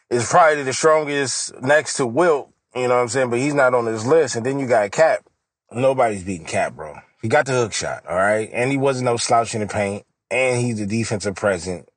is 0.10 0.30
probably 0.30 0.63
the 0.63 0.74
strongest 0.74 1.60
next 1.62 1.96
to 1.96 2.06
Wilt. 2.06 2.52
You 2.76 2.88
know 2.88 2.96
what 2.96 3.02
I'm 3.02 3.08
saying? 3.10 3.30
But 3.30 3.39
he's 3.39 3.54
not 3.54 3.74
on 3.74 3.86
this 3.86 4.06
list. 4.06 4.36
And 4.36 4.46
then 4.46 4.60
you 4.60 4.67
got 4.67 4.91
Cap. 4.91 5.26
Nobody's 5.73 6.23
beating 6.23 6.45
Cap, 6.45 6.75
bro. 6.75 6.95
He 7.21 7.27
got 7.29 7.45
the 7.45 7.53
hook 7.53 7.73
shot, 7.73 8.05
all 8.07 8.17
right, 8.17 8.49
and 8.51 8.71
he 8.71 8.77
wasn't 8.77 9.05
no 9.05 9.17
slouch 9.17 9.55
in 9.55 9.62
the 9.62 9.67
paint, 9.67 10.05
and 10.29 10.59
he's 10.62 10.79
a 10.79 10.86
defensive 10.86 11.36
present. 11.36 11.88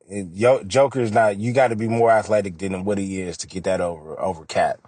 Joker's 0.67 1.11
not. 1.11 1.39
You 1.39 1.53
got 1.53 1.69
to 1.69 1.77
be 1.77 1.89
more 1.89 2.11
athletic 2.11 2.59
than 2.59 2.85
what 2.85 2.99
he 2.99 3.21
is 3.21 3.37
to 3.39 3.47
get 3.49 3.65
that 3.65 3.81
over 3.81 4.19
over 4.21 4.45
Cap. 4.45 4.79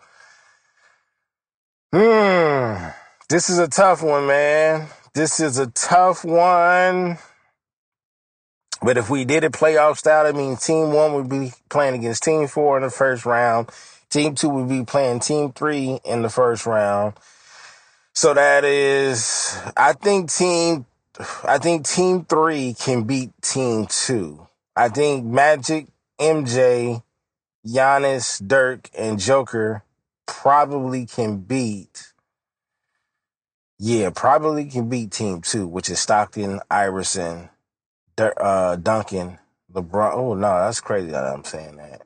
Hmm. 1.93 2.91
This 3.29 3.51
is 3.51 3.59
a 3.59 3.69
tough 3.69 4.03
one, 4.03 4.27
man. 4.27 4.89
This 5.15 5.41
is 5.41 5.59
a 5.59 5.67
tough 5.67 6.25
one. 6.25 7.19
But 8.81 8.97
if 8.97 9.11
we 9.11 9.25
did 9.25 9.43
it 9.43 9.53
playoff 9.53 9.99
style, 9.99 10.27
I 10.27 10.33
mean, 10.33 10.57
team 10.57 10.93
one 10.93 11.15
would 11.15 11.29
be 11.29 11.53
playing 11.69 11.97
against 11.97 12.23
team 12.23 12.47
four 12.47 12.77
in 12.77 12.85
the 12.85 12.91
first 12.91 13.27
round. 13.27 13.71
Team 14.09 14.37
two 14.37 14.49
would 14.51 14.69
be 14.69 14.85
playing 14.85 15.21
team 15.21 15.53
three 15.53 15.99
in 16.05 16.23
the 16.23 16.31
first 16.31 16.65
round. 16.65 17.15
So 18.19 18.35
that 18.35 18.65
is, 18.65 19.57
I 19.77 19.93
think 19.93 20.33
team, 20.33 20.87
I 21.45 21.59
think 21.59 21.87
team 21.87 22.25
three 22.25 22.75
can 22.75 23.05
beat 23.05 23.31
team 23.43 23.87
two. 23.87 24.49
I 24.75 24.89
think 24.89 25.25
Magic, 25.25 25.87
MJ, 26.19 27.01
Giannis, 27.65 28.45
Dirk, 28.45 28.91
and 28.99 29.21
Joker 29.21 29.85
probably 30.27 31.07
can 31.07 31.37
beat. 31.37 32.13
Yeah, 33.79 34.11
probably 34.11 34.65
can 34.65 34.89
beat 34.89 35.13
Team 35.13 35.41
Two, 35.41 35.69
which 35.69 35.89
is 35.89 36.01
Stockton, 36.01 36.59
Iverson, 36.69 37.51
uh, 38.19 38.75
Duncan, 38.75 39.39
LeBron. 39.73 40.15
Oh 40.15 40.35
no, 40.35 40.59
that's 40.59 40.81
crazy 40.81 41.13
that 41.13 41.25
I'm 41.25 41.45
saying 41.45 41.77
that. 41.77 42.03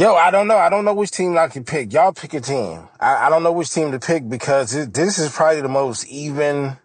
Yo, 0.00 0.14
I 0.14 0.30
don't 0.30 0.48
know. 0.48 0.56
I 0.56 0.70
don't 0.70 0.86
know 0.86 0.94
which 0.94 1.10
team 1.10 1.36
I 1.36 1.48
can 1.48 1.62
pick. 1.62 1.92
Y'all 1.92 2.14
pick 2.14 2.32
a 2.32 2.40
team. 2.40 2.88
I, 2.98 3.26
I 3.26 3.28
don't 3.28 3.42
know 3.42 3.52
which 3.52 3.70
team 3.70 3.92
to 3.92 3.98
pick 3.98 4.26
because 4.26 4.74
it, 4.74 4.94
this 4.94 5.18
is 5.18 5.30
probably 5.30 5.60
the 5.60 5.68
most 5.68 6.08
even 6.08 6.78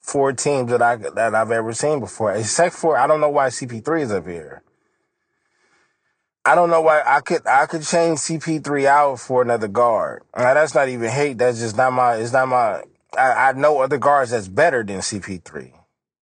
four 0.00 0.32
teams 0.32 0.72
that 0.72 0.82
I 0.82 0.96
that 0.96 1.32
I've 1.32 1.52
ever 1.52 1.72
seen 1.72 2.00
before. 2.00 2.32
Except 2.32 2.74
for 2.74 2.98
I 2.98 3.06
don't 3.06 3.20
know 3.20 3.28
why 3.28 3.50
CP3 3.50 4.00
is 4.00 4.10
up 4.10 4.26
here. 4.26 4.64
I 6.44 6.56
don't 6.56 6.70
know 6.70 6.80
why 6.80 7.04
I 7.06 7.20
could 7.20 7.46
I 7.46 7.66
could 7.66 7.84
change 7.84 8.18
CP3 8.18 8.86
out 8.86 9.20
for 9.20 9.40
another 9.40 9.68
guard. 9.68 10.24
Now, 10.36 10.54
that's 10.54 10.74
not 10.74 10.88
even 10.88 11.08
hate. 11.08 11.38
That's 11.38 11.60
just 11.60 11.76
not 11.76 11.92
my. 11.92 12.16
It's 12.16 12.32
not 12.32 12.48
my. 12.48 12.82
I, 13.16 13.50
I 13.50 13.52
know 13.52 13.78
other 13.78 13.98
guards 13.98 14.32
that's 14.32 14.48
better 14.48 14.82
than 14.82 14.98
CP3. 14.98 15.72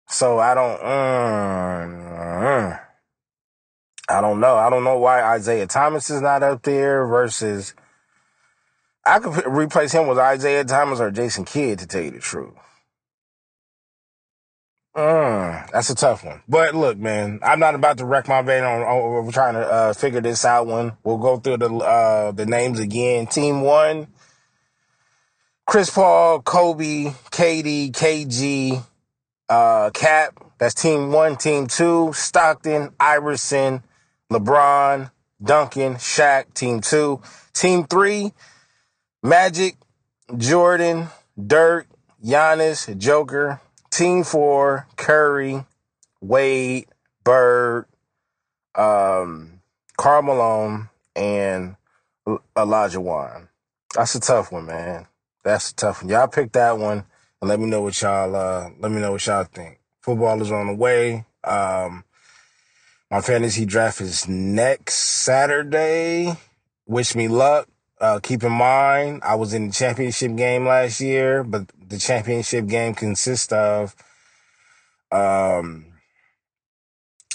So 0.06 0.38
I 0.38 0.54
don't. 0.54 0.80
Mm, 0.80 2.80
I 4.08 4.20
don't 4.20 4.40
know. 4.40 4.56
I 4.56 4.68
don't 4.70 4.84
know 4.84 4.98
why 4.98 5.36
Isiah 5.36 5.66
Thomas 5.66 6.10
is 6.10 6.20
not 6.20 6.42
up 6.42 6.62
there 6.62 7.06
versus. 7.06 7.74
I 9.04 9.18
could 9.18 9.46
replace 9.46 9.92
him 9.92 10.06
with 10.06 10.18
Isiah 10.18 10.64
Thomas 10.64 11.00
or 11.00 11.10
Jason 11.10 11.44
Kidd 11.44 11.80
to 11.80 11.86
tell 11.86 12.02
you 12.02 12.12
the 12.12 12.20
truth. 12.20 12.54
Mm, 14.96 15.70
that's 15.70 15.88
a 15.88 15.94
tough 15.94 16.22
one. 16.22 16.42
But 16.46 16.74
look, 16.74 16.98
man, 16.98 17.40
I'm 17.42 17.58
not 17.58 17.74
about 17.74 17.98
to 17.98 18.04
wreck 18.04 18.28
my 18.28 18.42
vein 18.42 18.62
on, 18.62 18.82
on, 18.82 19.26
on 19.26 19.32
trying 19.32 19.54
to 19.54 19.60
uh, 19.60 19.92
figure 19.94 20.20
this 20.20 20.44
out 20.44 20.66
one. 20.66 20.92
We'll 21.02 21.16
go 21.16 21.38
through 21.38 21.56
the 21.58 21.74
uh, 21.74 22.32
the 22.32 22.44
names 22.44 22.78
again. 22.78 23.26
Team 23.26 23.62
one, 23.62 24.08
Chris 25.66 25.88
Paul, 25.88 26.42
Kobe, 26.42 27.04
KD, 27.30 27.92
KG, 27.92 28.84
uh, 29.48 29.90
Cap. 29.94 30.44
That's 30.58 30.74
team 30.74 31.10
one. 31.10 31.36
Team 31.36 31.68
two, 31.68 32.12
Stockton, 32.12 32.92
Iverson, 33.00 33.82
LeBron, 34.32 35.10
Duncan, 35.42 35.94
Shaq. 35.94 36.54
Team 36.54 36.80
two. 36.80 37.20
Team 37.52 37.84
three, 37.84 38.32
Magic, 39.22 39.76
Jordan, 40.36 41.08
Dirk, 41.46 41.86
Giannis, 42.24 42.96
Joker, 42.96 43.60
Team 43.90 44.24
four, 44.24 44.86
Curry, 44.96 45.64
Wade, 46.20 46.86
Bird, 47.24 47.86
um, 48.74 49.60
and 51.14 51.76
Olajuwon. 52.26 53.48
That's 53.94 54.14
a 54.14 54.20
tough 54.20 54.50
one, 54.50 54.66
man. 54.66 55.06
That's 55.44 55.70
a 55.70 55.74
tough 55.74 56.02
one. 56.02 56.10
Y'all 56.10 56.28
pick 56.28 56.52
that 56.52 56.78
one 56.78 57.04
and 57.40 57.48
let 57.48 57.60
me 57.60 57.66
know 57.66 57.82
what 57.82 58.00
y'all 58.00 58.34
uh 58.34 58.70
let 58.78 58.90
me 58.90 59.00
know 59.00 59.12
what 59.12 59.26
y'all 59.26 59.44
think. 59.44 59.80
Football 60.00 60.40
is 60.40 60.50
on 60.50 60.68
the 60.68 60.74
way. 60.74 61.26
Um 61.44 62.04
my 63.12 63.20
fantasy 63.20 63.66
draft 63.66 64.00
is 64.00 64.26
next 64.26 64.94
Saturday. 64.94 66.34
Wish 66.86 67.14
me 67.14 67.28
luck. 67.28 67.68
Uh, 68.00 68.18
keep 68.20 68.42
in 68.42 68.52
mind, 68.52 69.20
I 69.22 69.34
was 69.34 69.52
in 69.52 69.66
the 69.66 69.72
championship 69.72 70.34
game 70.34 70.66
last 70.66 70.98
year, 70.98 71.44
but 71.44 71.70
the 71.86 71.98
championship 71.98 72.66
game 72.68 72.94
consists 72.94 73.52
of, 73.52 73.94
um, 75.12 75.92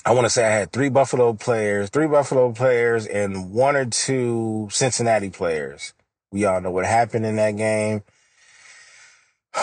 I 0.04 0.14
want 0.14 0.26
to 0.26 0.32
say 0.32 0.48
I 0.48 0.52
had 0.52 0.72
three 0.72 0.90
Buffalo 0.90 1.34
players, 1.34 1.92
three 1.92 2.08
Buffalo 2.08 2.52
players, 2.54 3.06
and 3.06 3.52
one 3.52 3.76
or 3.76 3.86
two 3.86 4.70
Cincinnati 4.72 5.30
players. 5.30 5.94
We 6.32 6.46
all 6.46 6.60
know 6.60 6.72
what 6.72 6.86
happened 6.86 7.28
in 7.28 7.36
that 7.36 7.56
game. 7.56 8.02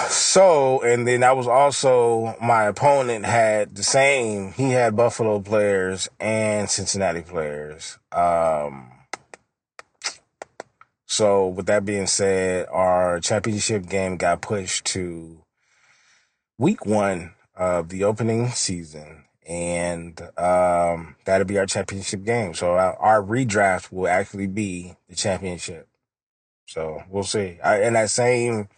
So, 0.09 0.83
and 0.83 1.07
then 1.07 1.23
I 1.23 1.33
was 1.33 1.47
also, 1.47 2.37
my 2.43 2.65
opponent 2.65 3.25
had 3.25 3.77
the 3.77 3.83
same, 3.83 4.53
he 4.53 4.71
had 4.71 4.97
Buffalo 4.97 5.41
players 5.41 6.09
and 6.19 6.69
Cincinnati 6.69 7.23
players. 7.23 7.99
Um, 8.11 8.91
so 11.07 11.47
with 11.47 11.67
that 11.67 11.85
being 11.85 12.07
said, 12.07 12.67
our 12.71 13.21
championship 13.21 13.87
game 13.89 14.17
got 14.17 14.43
pushed 14.43 14.85
to 14.87 15.43
week 16.59 16.85
one 16.85 17.35
of 17.55 17.89
the 17.89 18.03
opening 18.05 18.49
season. 18.49 19.25
And 19.47 20.21
um, 20.39 21.17
that'll 21.25 21.47
be 21.47 21.59
our 21.59 21.67
championship 21.67 22.25
game. 22.25 22.55
So 22.55 22.73
our, 22.73 22.97
our 22.97 23.23
redraft 23.23 23.93
will 23.93 24.09
actually 24.09 24.49
be 24.49 24.97
the 25.09 25.15
championship. 25.15 25.87
So 26.67 27.03
we'll 27.09 27.25
see. 27.25 27.59
I, 27.63 27.83
and 27.83 27.95
that 27.95 28.11
same, 28.11 28.69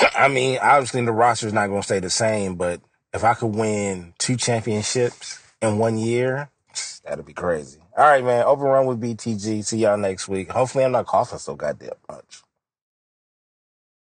I 0.16 0.28
mean, 0.28 0.58
obviously 0.60 1.04
the 1.04 1.12
roster 1.12 1.46
is 1.46 1.52
not 1.52 1.68
going 1.68 1.80
to 1.80 1.86
stay 1.86 2.00
the 2.00 2.10
same, 2.10 2.56
but 2.56 2.80
if 3.12 3.24
I 3.24 3.34
could 3.34 3.54
win 3.54 4.14
two 4.18 4.36
championships 4.36 5.40
in 5.62 5.78
one 5.78 5.98
year, 5.98 6.50
that'd 7.04 7.24
be 7.24 7.32
crazy. 7.32 7.80
All 7.96 8.04
right, 8.04 8.24
man. 8.24 8.44
Open 8.44 8.64
run 8.64 8.86
with 8.86 9.00
BTG. 9.00 9.64
See 9.64 9.78
y'all 9.78 9.96
next 9.96 10.28
week. 10.28 10.50
Hopefully, 10.50 10.84
I'm 10.84 10.92
not 10.92 11.06
coughing 11.06 11.38
so 11.38 11.54
goddamn 11.54 11.90
much. 12.10 12.42